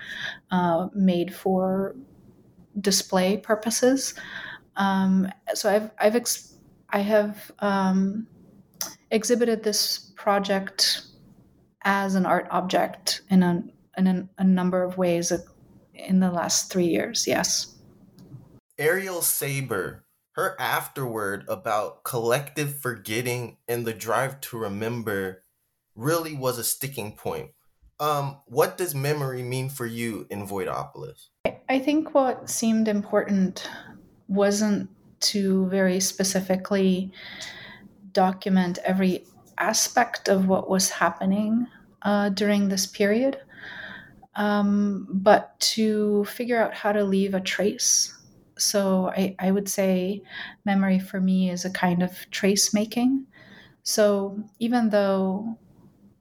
uh, 0.52 0.88
made 0.94 1.34
for 1.34 1.96
display 2.80 3.38
purposes. 3.38 4.14
Um, 4.76 5.32
so 5.54 5.70
I've 5.70 5.92
I've 6.00 6.16
ex- 6.16 6.56
I 6.90 7.00
have 7.00 7.52
um, 7.60 8.28
exhibited 9.12 9.64
this 9.64 10.12
project 10.16 11.02
as 11.84 12.16
an 12.16 12.26
art 12.26 12.48
object 12.52 13.22
in 13.30 13.44
a 13.44 13.64
in 13.98 14.08
a, 14.08 14.30
a 14.38 14.44
number 14.44 14.84
of 14.84 14.98
ways 14.98 15.32
in 15.94 16.20
the 16.20 16.32
last 16.32 16.72
three 16.72 16.88
years. 16.88 17.26
Yes. 17.28 17.76
Ariel 18.78 19.22
Saber 19.24 20.06
her 20.38 20.56
afterword 20.60 21.44
about 21.48 22.04
collective 22.04 22.80
forgetting 22.80 23.58
and 23.68 23.86
the 23.86 23.94
drive 23.94 24.40
to 24.40 24.56
remember 24.56 25.44
really 25.96 26.36
was 26.36 26.60
a 26.60 26.64
sticking 26.64 27.12
point. 27.12 27.50
Um, 28.00 28.38
what 28.46 28.78
does 28.78 28.94
memory 28.94 29.42
mean 29.42 29.70
for 29.70 29.86
you 29.86 30.28
in 30.30 30.48
Voidopolis? 30.48 31.30
I 31.68 31.80
think 31.80 32.14
what 32.14 32.50
seemed 32.50 32.88
important 32.88 33.70
wasn't 34.28 34.90
to 35.20 35.68
very 35.68 36.00
specifically 36.00 37.12
document 38.12 38.78
every 38.84 39.26
aspect 39.58 40.30
of 40.30 40.48
what 40.48 40.70
was 40.70 40.90
happening 40.90 41.66
uh, 42.04 42.30
during 42.30 42.70
this 42.70 42.86
period, 42.86 43.40
um, 44.36 45.08
but 45.10 45.60
to 45.60 46.26
figure 46.26 46.62
out 46.62 46.74
how 46.74 46.92
to 46.92 47.04
leave 47.04 47.34
a 47.34 47.42
trace. 47.42 48.14
So 48.58 49.08
I, 49.10 49.36
I 49.40 49.52
would 49.52 49.68
say 49.68 50.22
memory 50.66 51.00
for 51.00 51.20
me 51.20 51.50
is 51.50 51.66
a 51.66 51.72
kind 51.72 52.04
of 52.04 52.30
trace 52.30 52.74
making. 52.74 53.26
So 53.84 54.44
even 54.60 54.90
though 54.90 55.58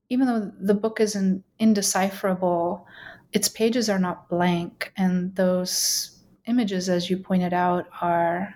even 0.09 0.27
though 0.27 0.53
the 0.61 0.75
book 0.75 1.01
is 1.01 1.15
an 1.15 1.43
indecipherable, 1.59 2.87
its 3.33 3.49
pages 3.49 3.89
are 3.91 3.99
not 3.99 4.29
blank, 4.29 4.93
and 4.97 5.35
those 5.37 6.21
images, 6.47 6.89
as 6.89 7.11
you 7.11 7.17
pointed 7.19 7.53
out, 7.53 7.87
are, 8.01 8.55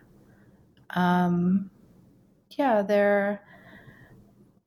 um, 0.91 1.71
yeah, 2.59 2.83
they're 2.83 3.43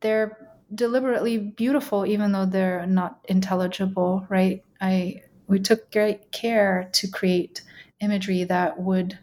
they're 0.02 0.50
deliberately 0.74 1.38
beautiful, 1.38 2.06
even 2.06 2.32
though 2.32 2.46
they're 2.46 2.86
not 2.86 3.20
intelligible, 3.30 4.26
right? 4.30 4.64
I 4.82 5.22
we 5.48 5.60
took 5.60 5.92
great 5.92 6.32
care 6.32 6.90
to 6.94 7.08
create 7.10 7.62
imagery 8.00 8.44
that 8.46 8.80
would 8.80 9.18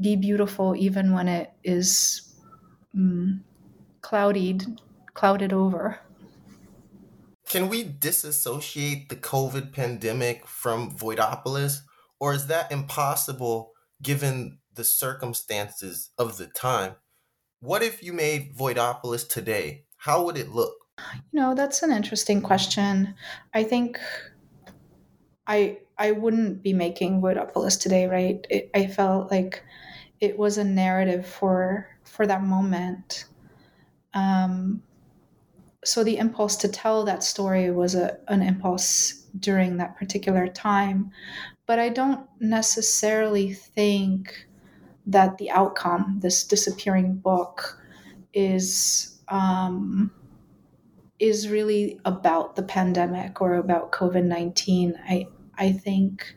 be 0.00 0.16
beautiful 0.16 0.74
even 0.76 1.12
when 1.12 1.28
it 1.28 1.52
is 1.64 2.34
um, 2.94 3.44
clouded 4.02 4.80
clouded 5.14 5.52
over. 5.52 6.00
Can 7.48 7.68
we 7.68 7.84
disassociate 7.84 9.08
the 9.08 9.16
COVID 9.16 9.72
pandemic 9.72 10.48
from 10.48 10.90
Voidopolis, 10.90 11.78
or 12.18 12.34
is 12.34 12.48
that 12.48 12.72
impossible 12.72 13.72
given 14.02 14.58
the 14.74 14.82
circumstances 14.82 16.10
of 16.18 16.38
the 16.38 16.48
time? 16.48 16.96
What 17.60 17.84
if 17.84 18.02
you 18.02 18.12
made 18.12 18.56
Voidopolis 18.56 19.28
today? 19.28 19.84
How 19.96 20.24
would 20.24 20.36
it 20.36 20.50
look? 20.50 20.74
You 20.98 21.40
know, 21.40 21.54
that's 21.54 21.82
an 21.84 21.92
interesting 21.92 22.42
question. 22.42 23.14
I 23.54 23.62
think 23.62 24.00
I 25.46 25.78
I 25.98 26.12
wouldn't 26.12 26.62
be 26.64 26.72
making 26.72 27.20
Voidopolis 27.22 27.80
today, 27.80 28.06
right? 28.06 28.44
It, 28.50 28.70
I 28.74 28.88
felt 28.88 29.30
like 29.30 29.62
it 30.20 30.36
was 30.36 30.58
a 30.58 30.64
narrative 30.64 31.26
for 31.26 31.88
for 32.02 32.26
that 32.26 32.42
moment. 32.42 33.26
Um, 34.14 34.82
so 35.86 36.02
the 36.02 36.16
impulse 36.18 36.56
to 36.56 36.68
tell 36.68 37.04
that 37.04 37.22
story 37.22 37.70
was 37.70 37.94
a, 37.94 38.18
an 38.28 38.42
impulse 38.42 39.24
during 39.38 39.76
that 39.76 39.96
particular 39.96 40.48
time. 40.48 41.10
But 41.66 41.78
i 41.78 41.88
don't 41.88 42.26
necessarily 42.40 43.52
think 43.52 44.46
that 45.06 45.38
the 45.38 45.50
outcome 45.50 46.18
this 46.20 46.44
disappearing 46.44 47.16
book 47.16 47.80
is 48.34 49.20
um, 49.28 50.10
is 51.18 51.48
really 51.48 51.98
about 52.04 52.56
the 52.56 52.62
pandemic 52.62 53.40
or 53.40 53.54
about 53.54 53.92
covid-19 53.92 54.94
i 55.08 55.26
i 55.56 55.72
think 55.72 56.36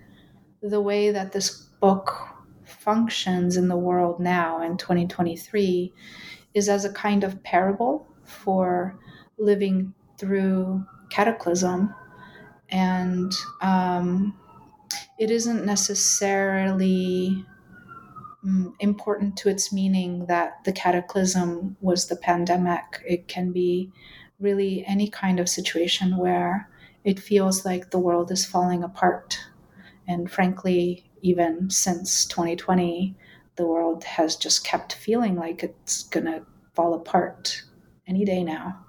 the 0.61 0.81
way 0.81 1.11
that 1.11 1.31
this 1.31 1.49
book 1.81 2.15
functions 2.63 3.57
in 3.57 3.67
the 3.67 3.77
world 3.77 4.19
now 4.19 4.61
in 4.61 4.77
2023 4.77 5.93
is 6.53 6.69
as 6.69 6.85
a 6.85 6.93
kind 6.93 7.23
of 7.23 7.43
parable 7.43 8.07
for 8.23 8.97
living 9.39 9.93
through 10.17 10.85
cataclysm. 11.09 11.93
And 12.69 13.33
um, 13.61 14.37
it 15.17 15.31
isn't 15.31 15.65
necessarily 15.65 17.45
um, 18.43 18.75
important 18.79 19.37
to 19.37 19.49
its 19.49 19.73
meaning 19.73 20.25
that 20.27 20.63
the 20.65 20.71
cataclysm 20.71 21.77
was 21.81 22.07
the 22.07 22.15
pandemic. 22.15 23.01
It 23.07 23.27
can 23.27 23.51
be 23.51 23.91
really 24.39 24.85
any 24.85 25.09
kind 25.09 25.39
of 25.39 25.49
situation 25.49 26.17
where 26.17 26.69
it 27.03 27.19
feels 27.19 27.65
like 27.65 27.91
the 27.91 27.99
world 27.99 28.31
is 28.31 28.45
falling 28.45 28.83
apart. 28.83 29.39
And 30.07 30.31
frankly, 30.31 31.09
even 31.21 31.69
since 31.69 32.25
2020, 32.25 33.15
the 33.55 33.65
world 33.65 34.03
has 34.03 34.35
just 34.35 34.63
kept 34.63 34.93
feeling 34.93 35.35
like 35.35 35.63
it's 35.63 36.03
going 36.03 36.25
to 36.25 36.45
fall 36.73 36.93
apart 36.93 37.63
any 38.07 38.23
day 38.23 38.43
now. 38.43 38.85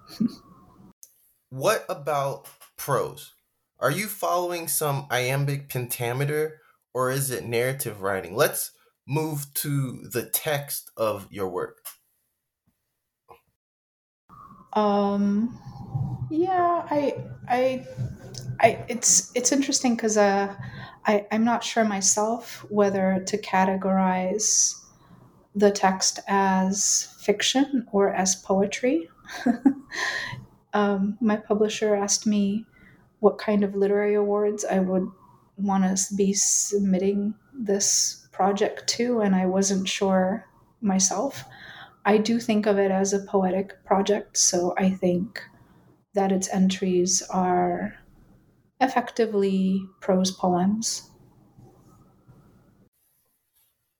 What 1.51 1.85
about 1.88 2.46
prose? 2.77 3.35
Are 3.79 3.90
you 3.90 4.09
following 4.09 4.68
some 4.68 5.07
iambic 5.11 5.68
pentameter 5.68 6.61
or 6.94 7.11
is 7.11 7.31
it 7.31 7.44
narrative 7.44 8.03
writing? 8.03 8.37
Let's 8.37 8.73
move 9.07 9.53
to 9.55 10.09
the 10.12 10.29
text 10.31 10.90
of 10.96 11.27
your 11.31 11.49
work. 11.49 11.79
Um 14.73 15.59
yeah, 16.31 16.87
I 16.90 17.14
I 17.49 17.87
I 18.61 18.85
it's 18.88 19.33
it's 19.35 19.53
interesting 19.53 19.96
cuz 19.96 20.16
uh 20.16 20.55
I 21.07 21.27
I'm 21.33 21.44
not 21.44 21.64
sure 21.64 21.85
myself 21.85 22.64
whether 22.70 23.23
to 23.27 23.38
categorize 23.38 24.75
the 25.55 25.70
text 25.70 26.20
as 26.29 27.09
fiction 27.20 27.87
or 27.92 28.11
as 28.11 28.37
poetry. 28.37 29.09
um, 30.73 31.19
my 31.21 31.37
publisher 31.37 31.95
asked 31.95 32.27
me 32.27 32.66
what 33.21 33.38
kind 33.38 33.64
of 33.64 33.75
literary 33.75 34.14
awards 34.14 34.64
I 34.64 34.79
would 34.79 35.09
want 35.57 35.85
to 35.85 36.14
be 36.14 36.33
submitting 36.33 37.35
this 37.53 38.29
project 38.33 38.87
to, 38.88 39.21
and 39.21 39.35
I 39.35 39.47
wasn't 39.47 39.88
sure 39.88 40.47
myself. 40.81 41.45
I 42.05 42.16
do 42.16 42.40
think 42.40 42.66
of 42.66 42.79
it 42.79 42.90
as 42.90 43.12
a 43.12 43.19
poetic 43.21 43.85
project, 43.85 44.38
so 44.38 44.75
I 44.79 44.90
think 44.90 45.43
that 46.14 46.33
its 46.33 46.49
entries 46.49 47.23
are 47.23 47.95
effectively 48.81 49.87
prose 50.01 50.31
poems. 50.31 51.11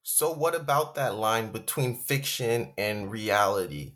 So, 0.03 0.33
what 0.33 0.55
about 0.55 0.95
that 0.97 1.15
line 1.15 1.53
between 1.53 1.95
fiction 1.95 2.73
and 2.77 3.11
reality? 3.11 3.95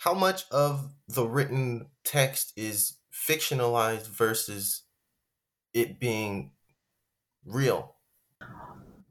How 0.00 0.14
much 0.14 0.46
of 0.50 0.94
the 1.08 1.26
written 1.26 1.84
text 2.04 2.54
is 2.56 2.96
fictionalized 3.12 4.06
versus 4.06 4.84
it 5.74 6.00
being 6.00 6.52
real? 7.44 7.96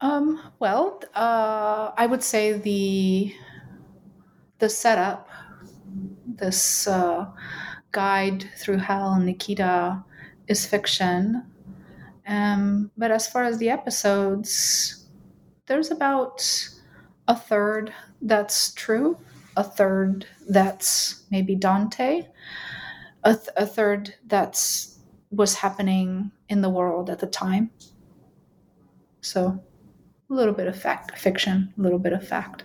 Um, 0.02 0.41
well, 0.58 0.99
uh, 1.13 1.91
I 1.95 2.08
would 2.08 2.23
say 2.23 2.54
the 2.54 3.36
the 4.58 4.67
setup, 4.67 5.30
this 6.25 6.88
uh, 6.88 7.28
guide 7.91 8.49
through 8.58 8.78
hell, 8.78 9.19
Nikita, 9.19 10.04
is 10.47 10.65
fiction. 10.65 11.45
Um, 12.25 12.89
but 12.97 13.12
as 13.12 13.28
far 13.28 13.43
as 13.43 13.60
the 13.60 13.69
episodes, 13.69 15.06
there's 15.67 15.91
about 15.91 16.43
a 17.28 17.36
third 17.36 17.93
that's 18.23 18.73
true, 18.73 19.19
a 19.60 19.63
third 19.63 20.26
that's 20.48 21.26
maybe 21.30 21.54
Dante, 21.54 22.26
a, 23.26 23.36
th- 23.36 23.50
a 23.58 23.65
third 23.65 24.15
that's 24.26 24.98
was 25.32 25.56
happening 25.56 26.32
in 26.48 26.62
the 26.62 26.69
world 26.69 27.10
at 27.10 27.19
the 27.19 27.28
time. 27.28 27.69
So 29.19 29.62
a 30.30 30.34
little 30.34 30.54
bit 30.54 30.67
of 30.67 30.82
fact 30.82 31.19
fiction, 31.19 31.74
a 31.78 31.82
little 31.82 32.00
bit 32.00 32.13
of 32.13 32.26
fact. 32.26 32.63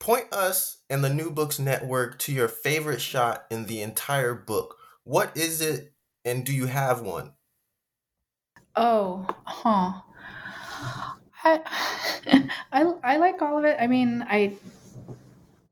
Point 0.00 0.32
us 0.32 0.78
and 0.88 1.04
the 1.04 1.12
New 1.12 1.30
Books 1.30 1.58
Network 1.58 2.18
to 2.20 2.32
your 2.32 2.48
favorite 2.48 3.02
shot 3.02 3.44
in 3.50 3.66
the 3.66 3.82
entire 3.82 4.34
book. 4.34 4.76
What 5.04 5.36
is 5.36 5.60
it 5.60 5.92
and 6.24 6.46
do 6.46 6.54
you 6.54 6.64
have 6.64 7.02
one? 7.02 7.32
Oh, 8.74 9.26
huh. 9.44 10.00
I, 11.44 12.50
I, 12.72 12.94
I 13.02 13.16
like 13.18 13.42
all 13.42 13.58
of 13.58 13.64
it. 13.64 13.76
I 13.78 13.86
mean, 13.86 14.24
I, 14.28 14.54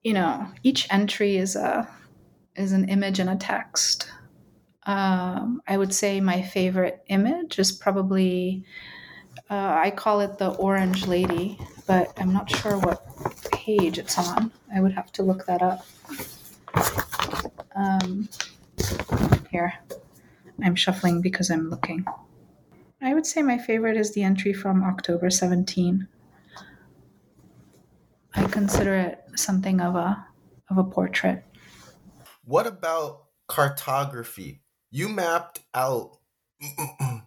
you 0.07 0.13
know, 0.13 0.47
each 0.63 0.87
entry 0.93 1.37
is 1.37 1.57
a 1.57 1.89
is 2.55 2.71
an 2.71 2.89
image 2.89 3.19
and 3.19 3.29
a 3.29 3.35
text. 3.35 4.09
Um, 4.85 5.61
I 5.67 5.77
would 5.77 5.93
say 5.93 6.21
my 6.21 6.43
favorite 6.43 7.03
image 7.09 7.59
is 7.59 7.73
probably 7.73 8.65
uh, 9.51 9.81
I 9.83 9.91
call 9.91 10.21
it 10.21 10.39
the 10.39 10.51
Orange 10.51 11.09
Lady, 11.09 11.59
but 11.89 12.13
I'm 12.19 12.33
not 12.33 12.49
sure 12.49 12.79
what 12.79 13.05
page 13.51 13.99
it's 13.99 14.17
on. 14.17 14.53
I 14.73 14.81
would 14.81 14.93
have 14.93 15.11
to 15.11 15.25
look 15.25 15.45
that 15.47 15.61
up. 15.61 15.85
Um, 17.75 18.29
here, 19.51 19.75
I'm 20.63 20.77
shuffling 20.77 21.21
because 21.21 21.51
I'm 21.51 21.69
looking. 21.69 22.05
I 23.03 23.13
would 23.13 23.27
say 23.27 23.43
my 23.43 23.59
favorite 23.59 23.97
is 23.97 24.15
the 24.15 24.23
entry 24.23 24.53
from 24.53 24.85
October 24.85 25.31
17. 25.31 26.07
I 28.37 28.47
consider 28.47 28.95
it 28.97 29.25
something 29.35 29.81
of 29.81 29.95
a 29.95 30.27
of 30.71 30.79
a 30.79 30.85
portrait. 30.85 31.45
What 32.45 32.67
about 32.67 33.25
cartography? 33.49 34.63
You 34.91 35.09
mapped 35.09 35.61
out 35.75 36.19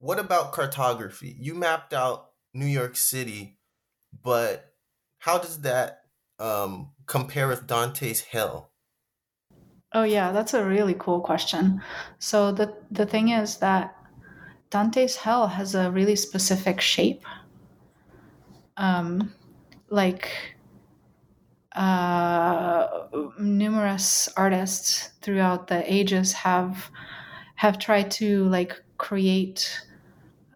What 0.00 0.20
about 0.20 0.52
cartography? 0.52 1.34
You 1.38 1.54
mapped 1.54 1.92
out 1.92 2.30
New 2.54 2.66
York 2.66 2.96
City, 2.96 3.58
but 4.22 4.72
how 5.18 5.38
does 5.38 5.62
that 5.62 6.02
um, 6.38 6.92
compare 7.06 7.48
with 7.48 7.66
Dante's 7.66 8.20
Hell? 8.20 8.70
Oh 9.92 10.04
yeah, 10.04 10.30
that's 10.30 10.54
a 10.54 10.64
really 10.64 10.94
cool 10.94 11.20
question. 11.20 11.82
So 12.20 12.52
the 12.52 12.76
the 12.92 13.06
thing 13.06 13.30
is 13.30 13.56
that 13.56 13.96
Dante's 14.70 15.16
Hell 15.16 15.48
has 15.48 15.74
a 15.74 15.90
really 15.90 16.14
specific 16.14 16.80
shape. 16.80 17.24
Um, 18.76 19.34
like 19.90 20.30
uh, 21.72 23.06
numerous 23.38 24.28
artists 24.36 25.10
throughout 25.22 25.68
the 25.68 25.92
ages 25.92 26.32
have 26.32 26.90
have 27.54 27.78
tried 27.78 28.10
to 28.10 28.44
like 28.44 28.80
create 28.98 29.82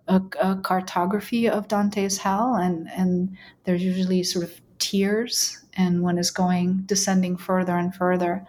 a, 0.09 0.20
a, 0.41 0.57
cartography 0.57 1.49
of 1.49 1.68
Dante's 1.68 2.18
hell, 2.18 2.57
and 2.57 2.89
and 2.97 3.37
there's 3.64 3.83
usually 3.83 4.22
sort 4.22 4.45
of 4.45 4.61
tiers, 4.78 5.64
and 5.74 6.03
one 6.03 6.18
is 6.18 6.30
going 6.30 6.83
descending 6.87 7.37
further 7.37 7.76
and 7.76 7.95
further. 7.95 8.47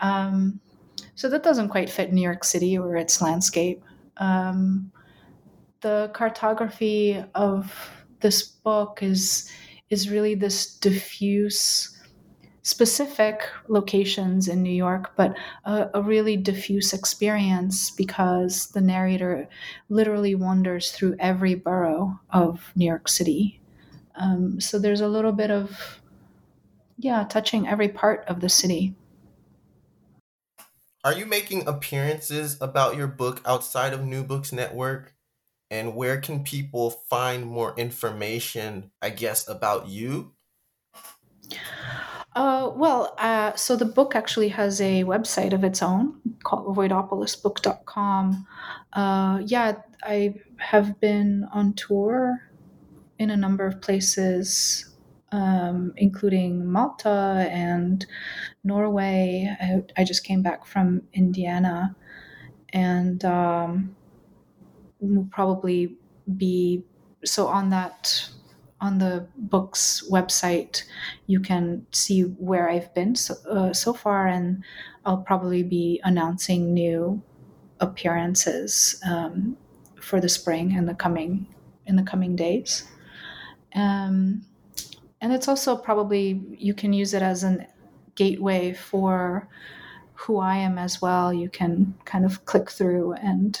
Um, 0.00 0.60
so 1.14 1.28
that 1.28 1.44
doesn't 1.44 1.68
quite 1.68 1.90
fit 1.90 2.12
New 2.12 2.22
York 2.22 2.42
City 2.42 2.76
or 2.76 2.96
its 2.96 3.22
landscape. 3.22 3.82
Um, 4.16 4.90
the 5.82 6.10
cartography 6.14 7.22
of 7.34 7.72
this 8.20 8.42
book 8.42 9.00
is 9.02 9.50
is 9.92 10.08
really 10.08 10.34
this 10.34 10.74
diffuse 10.76 11.98
specific 12.62 13.42
locations 13.68 14.48
in 14.48 14.62
New 14.62 14.72
York, 14.72 15.12
but 15.16 15.36
a, 15.64 15.90
a, 15.94 16.02
really 16.02 16.36
diffuse 16.36 16.92
experience 16.92 17.90
because 17.90 18.68
the 18.68 18.80
narrator 18.80 19.48
literally 19.88 20.34
wanders 20.34 20.92
through 20.92 21.16
every 21.18 21.56
borough 21.56 22.18
of 22.30 22.72
New 22.76 22.86
York 22.86 23.08
City. 23.08 23.60
Um, 24.14 24.60
so 24.60 24.78
there's 24.78 25.00
a 25.00 25.08
little 25.08 25.32
bit 25.32 25.50
of, 25.50 26.00
yeah, 26.98 27.24
touching 27.24 27.66
every 27.66 27.88
part 27.88 28.24
of 28.28 28.40
the 28.40 28.48
city. 28.48 28.94
Are 31.04 31.12
you 31.12 31.26
making 31.26 31.66
appearances 31.66 32.56
about 32.60 32.96
your 32.96 33.08
book 33.08 33.42
outside 33.44 33.92
of 33.92 34.06
New 34.06 34.22
Books 34.22 34.52
Network? 34.52 35.14
And 35.72 35.96
where 35.96 36.20
can 36.20 36.44
people 36.44 36.90
find 36.90 37.46
more 37.46 37.74
information, 37.78 38.90
I 39.00 39.08
guess, 39.08 39.48
about 39.48 39.88
you? 39.88 40.34
Uh, 42.36 42.70
well, 42.74 43.14
uh, 43.16 43.54
so 43.54 43.74
the 43.76 43.86
book 43.86 44.14
actually 44.14 44.50
has 44.50 44.82
a 44.82 45.04
website 45.04 45.54
of 45.54 45.64
its 45.64 45.82
own 45.82 46.20
called 46.44 46.76
voidopolisbook.com. 46.76 48.46
Uh, 48.92 49.40
yeah, 49.46 49.76
I 50.02 50.34
have 50.58 51.00
been 51.00 51.48
on 51.54 51.72
tour 51.72 52.50
in 53.18 53.30
a 53.30 53.36
number 53.36 53.66
of 53.66 53.80
places, 53.80 54.94
um, 55.30 55.94
including 55.96 56.70
Malta 56.70 57.48
and 57.50 58.04
Norway. 58.62 59.56
I, 59.58 59.82
I, 59.96 60.04
just 60.04 60.24
came 60.24 60.42
back 60.42 60.66
from 60.66 61.02
Indiana 61.14 61.96
and 62.74 63.24
um, 63.24 63.96
will 65.02 65.28
probably 65.30 65.96
be 66.36 66.84
so 67.24 67.46
on 67.46 67.70
that 67.70 68.28
on 68.80 68.98
the 68.98 69.26
book's 69.36 70.02
website, 70.10 70.82
you 71.26 71.38
can 71.38 71.86
see 71.92 72.22
where 72.22 72.68
I've 72.68 72.92
been 72.94 73.14
so, 73.14 73.34
uh, 73.48 73.72
so 73.72 73.94
far, 73.94 74.26
and 74.26 74.64
I'll 75.06 75.22
probably 75.22 75.62
be 75.62 76.00
announcing 76.02 76.74
new 76.74 77.22
appearances 77.78 79.00
um, 79.08 79.56
for 80.00 80.20
the 80.20 80.28
spring 80.28 80.76
and 80.76 80.88
the 80.88 80.94
coming 80.94 81.46
in 81.86 81.94
the 81.94 82.02
coming 82.02 82.34
days. 82.34 82.88
Um, 83.74 84.44
and 85.20 85.32
it's 85.32 85.46
also 85.46 85.76
probably 85.76 86.42
you 86.58 86.74
can 86.74 86.92
use 86.92 87.14
it 87.14 87.22
as 87.22 87.44
a 87.44 87.64
gateway 88.16 88.72
for 88.72 89.48
who 90.14 90.38
I 90.38 90.56
am 90.56 90.76
as 90.76 91.00
well. 91.00 91.32
You 91.32 91.48
can 91.48 91.94
kind 92.04 92.24
of 92.24 92.44
click 92.46 92.68
through 92.68 93.12
and 93.14 93.58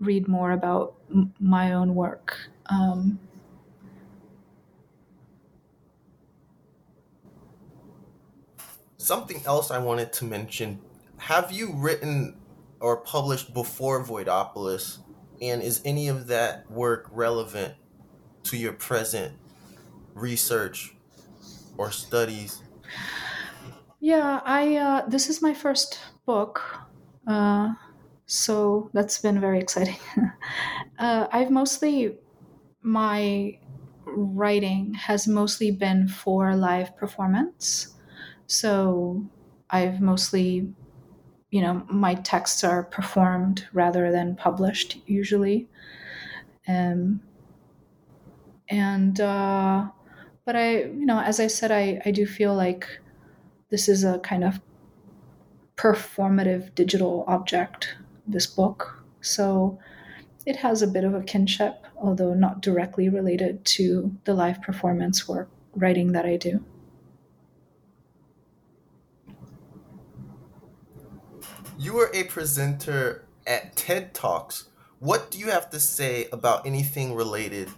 read 0.00 0.28
more 0.28 0.52
about 0.52 0.96
m- 1.10 1.34
my 1.40 1.72
own 1.72 1.94
work. 1.94 2.38
Um, 2.66 3.20
something 8.98 9.44
else 9.46 9.70
I 9.70 9.78
wanted 9.78 10.12
to 10.14 10.24
mention. 10.24 10.84
Have 11.18 11.52
you 11.52 11.72
written 11.74 12.40
or 12.80 13.02
published 13.02 13.54
before 13.54 14.04
Voidopolis? 14.04 14.98
And 15.40 15.62
is 15.62 15.82
any 15.84 16.08
of 16.08 16.28
that 16.28 16.70
work 16.70 17.06
relevant 17.10 17.74
to 18.44 18.56
your 18.56 18.72
present 18.74 19.38
research 20.14 20.98
or 21.78 21.90
studies? 21.92 22.64
Yeah, 24.00 24.40
I 24.44 24.76
uh, 24.76 25.06
this 25.08 25.28
is 25.30 25.40
my 25.42 25.54
first 25.54 26.00
book, 26.26 26.62
uh, 27.26 27.74
so 28.26 28.90
that's 28.92 29.18
been 29.18 29.40
very 29.40 29.60
exciting. 29.60 29.96
uh, 30.98 31.28
I've 31.32 31.50
mostly 31.50 32.16
my 32.82 33.58
writing 34.06 34.94
has 34.94 35.26
mostly 35.26 35.70
been 35.70 36.08
for 36.08 36.54
live 36.54 36.96
performance. 36.96 37.94
So 38.46 39.24
I've 39.70 40.00
mostly, 40.00 40.72
you 41.50 41.60
know, 41.60 41.84
my 41.90 42.14
texts 42.14 42.62
are 42.62 42.84
performed 42.84 43.66
rather 43.72 44.12
than 44.12 44.36
published 44.36 44.98
usually. 45.06 45.68
Um, 46.68 47.20
and, 48.68 49.20
uh, 49.20 49.88
but 50.44 50.56
I, 50.56 50.84
you 50.84 51.06
know, 51.06 51.20
as 51.20 51.40
I 51.40 51.48
said, 51.48 51.72
I, 51.72 52.00
I 52.04 52.12
do 52.12 52.26
feel 52.26 52.54
like 52.54 52.88
this 53.70 53.88
is 53.88 54.04
a 54.04 54.20
kind 54.20 54.44
of 54.44 54.60
performative 55.76 56.74
digital 56.74 57.24
object, 57.26 57.96
this 58.26 58.46
book. 58.46 59.02
So 59.20 59.78
it 60.44 60.56
has 60.56 60.82
a 60.82 60.86
bit 60.86 61.04
of 61.04 61.14
a 61.14 61.22
kinship, 61.22 61.84
although 61.96 62.34
not 62.34 62.62
directly 62.62 63.08
related 63.08 63.64
to 63.64 64.16
the 64.24 64.34
live 64.34 64.62
performance 64.62 65.28
work 65.28 65.48
writing 65.74 66.12
that 66.12 66.24
I 66.24 66.36
do. 66.36 66.64
You 71.78 71.92
were 71.92 72.10
a 72.14 72.24
presenter 72.24 73.26
at 73.46 73.76
TED 73.76 74.14
Talks. 74.14 74.70
What 74.98 75.30
do 75.30 75.38
you 75.38 75.50
have 75.50 75.68
to 75.70 75.78
say 75.78 76.26
about 76.32 76.66
anything 76.66 77.14
related 77.14 77.68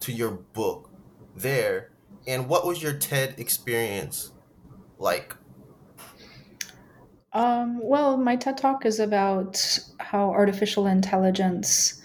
to 0.00 0.12
your 0.12 0.30
book 0.30 0.90
there? 1.36 1.92
And 2.26 2.48
what 2.48 2.66
was 2.66 2.82
your 2.82 2.94
TED 2.94 3.34
experience 3.38 4.32
like? 4.98 5.36
Um, 7.32 7.80
well, 7.82 8.16
my 8.16 8.36
TED 8.36 8.56
Talk 8.56 8.86
is 8.86 9.00
about 9.00 9.78
how 10.00 10.30
artificial 10.30 10.86
intelligence 10.86 12.00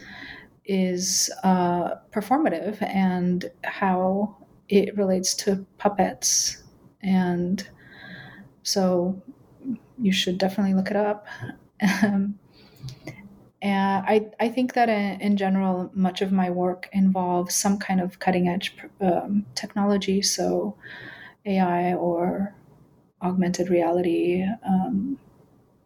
is 0.66 1.30
uh, 1.44 1.96
performative 2.12 2.82
and 2.82 3.50
how 3.64 4.36
it 4.70 4.96
relates 4.98 5.34
to 5.36 5.66
puppets. 5.78 6.64
And 7.02 7.68
so 8.64 9.22
you 10.00 10.12
should 10.12 10.38
definitely 10.38 10.74
look 10.74 10.90
it 10.90 10.98
up. 10.98 11.28
Um, 12.02 12.40
and 13.62 14.06
I, 14.06 14.30
I 14.40 14.50
think 14.50 14.74
that 14.74 14.90
in, 14.90 15.22
in, 15.22 15.38
general, 15.38 15.90
much 15.94 16.22
of 16.22 16.32
my 16.32 16.50
work 16.50 16.90
involves 16.92 17.56
some 17.56 17.78
kind 17.78 18.02
of 18.02 18.20
cutting 18.20 18.48
edge 18.48 18.76
um, 19.00 19.46
technology, 19.56 20.22
so 20.22 20.76
AI 21.46 21.94
or 21.94 22.54
augmented 23.24 23.70
reality. 23.70 24.46
Um, 24.66 25.18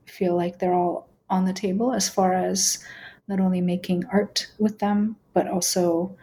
feel 0.06 0.36
like 0.36 0.60
they're 0.60 0.74
all 0.74 1.08
on 1.30 1.46
the 1.46 1.54
table 1.54 1.94
as 1.94 2.10
far 2.10 2.34
as 2.34 2.84
not 3.28 3.40
only 3.40 3.62
making 3.62 4.06
art 4.12 4.48
with 4.58 4.80
them, 4.80 5.18
but 5.34 5.48
also, 5.48 6.16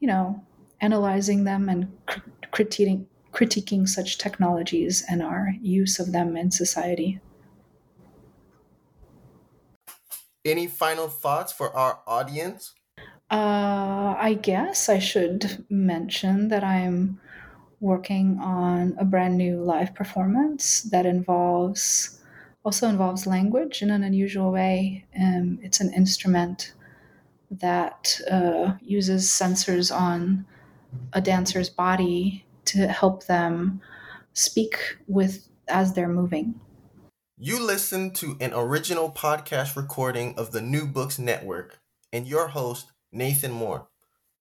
you 0.00 0.08
know, 0.08 0.42
analyzing 0.80 1.44
them 1.44 1.68
and 1.68 1.90
cr- 2.06 2.20
critiquing 2.52 3.06
critiquing 3.32 3.86
such 3.86 4.16
technologies 4.16 5.04
and 5.10 5.22
our 5.22 5.52
use 5.60 5.98
of 5.98 6.12
them 6.12 6.38
in 6.38 6.50
society. 6.50 7.20
Any 10.42 10.66
final 10.66 11.08
thoughts 11.08 11.52
for 11.52 11.70
our 11.76 12.00
audience? 12.06 12.72
Uh, 13.30 14.14
I 14.16 14.38
guess 14.40 14.88
I 14.88 15.00
should 15.00 15.66
mention 15.68 16.48
that 16.48 16.64
I'm 16.64 17.20
working 17.80 18.38
on 18.40 18.96
a 18.98 19.04
brand 19.04 19.36
new 19.36 19.62
live 19.62 19.94
performance 19.94 20.82
that 20.82 21.06
involves 21.06 22.20
also 22.64 22.88
involves 22.88 23.28
language 23.28 23.80
in 23.80 23.90
an 23.90 24.02
unusual 24.02 24.50
way. 24.50 25.04
Um, 25.16 25.60
it's 25.62 25.80
an 25.80 25.92
instrument 25.94 26.72
that 27.48 28.20
uh, 28.28 28.74
uses 28.82 29.28
sensors 29.28 29.94
on 29.94 30.44
a 31.12 31.20
dancer's 31.20 31.70
body 31.70 32.44
to 32.64 32.88
help 32.88 33.26
them 33.26 33.80
speak 34.32 34.78
with 35.06 35.48
as 35.68 35.92
they're 35.92 36.08
moving. 36.08 36.60
You 37.38 37.64
listen 37.64 38.10
to 38.14 38.36
an 38.40 38.52
original 38.52 39.12
podcast 39.12 39.76
recording 39.76 40.34
of 40.36 40.52
the 40.52 40.62
New 40.62 40.86
Books 40.86 41.18
Network 41.18 41.78
and 42.12 42.26
your 42.26 42.48
host, 42.48 42.92
Nathan 43.12 43.52
Moore. 43.52 43.86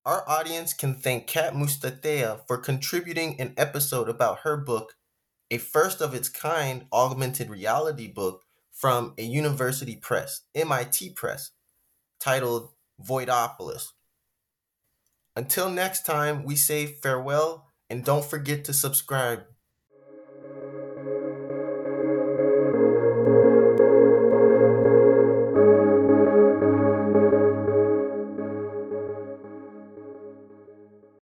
Our 0.05 0.23
audience 0.29 0.71
can 0.71 0.93
thank 0.93 1.25
Kat 1.25 1.55
Mustatea 1.55 2.45
for 2.45 2.59
contributing 2.59 3.41
an 3.41 3.55
episode 3.57 4.07
about 4.07 4.41
her 4.41 4.55
book, 4.55 4.97
a 5.49 5.57
first 5.57 5.99
of 5.99 6.13
its 6.13 6.29
kind 6.29 6.85
augmented 6.93 7.49
reality 7.49 8.07
book 8.07 8.43
from 8.71 9.15
a 9.17 9.23
university 9.23 9.95
press, 9.95 10.41
MIT 10.53 11.13
Press, 11.15 11.53
titled 12.19 12.69
Voidopolis. 13.03 13.93
Until 15.35 15.71
next 15.71 16.05
time, 16.05 16.43
we 16.43 16.55
say 16.55 16.85
farewell 16.85 17.71
and 17.89 18.05
don't 18.05 18.23
forget 18.23 18.63
to 18.65 18.73
subscribe. 18.73 19.45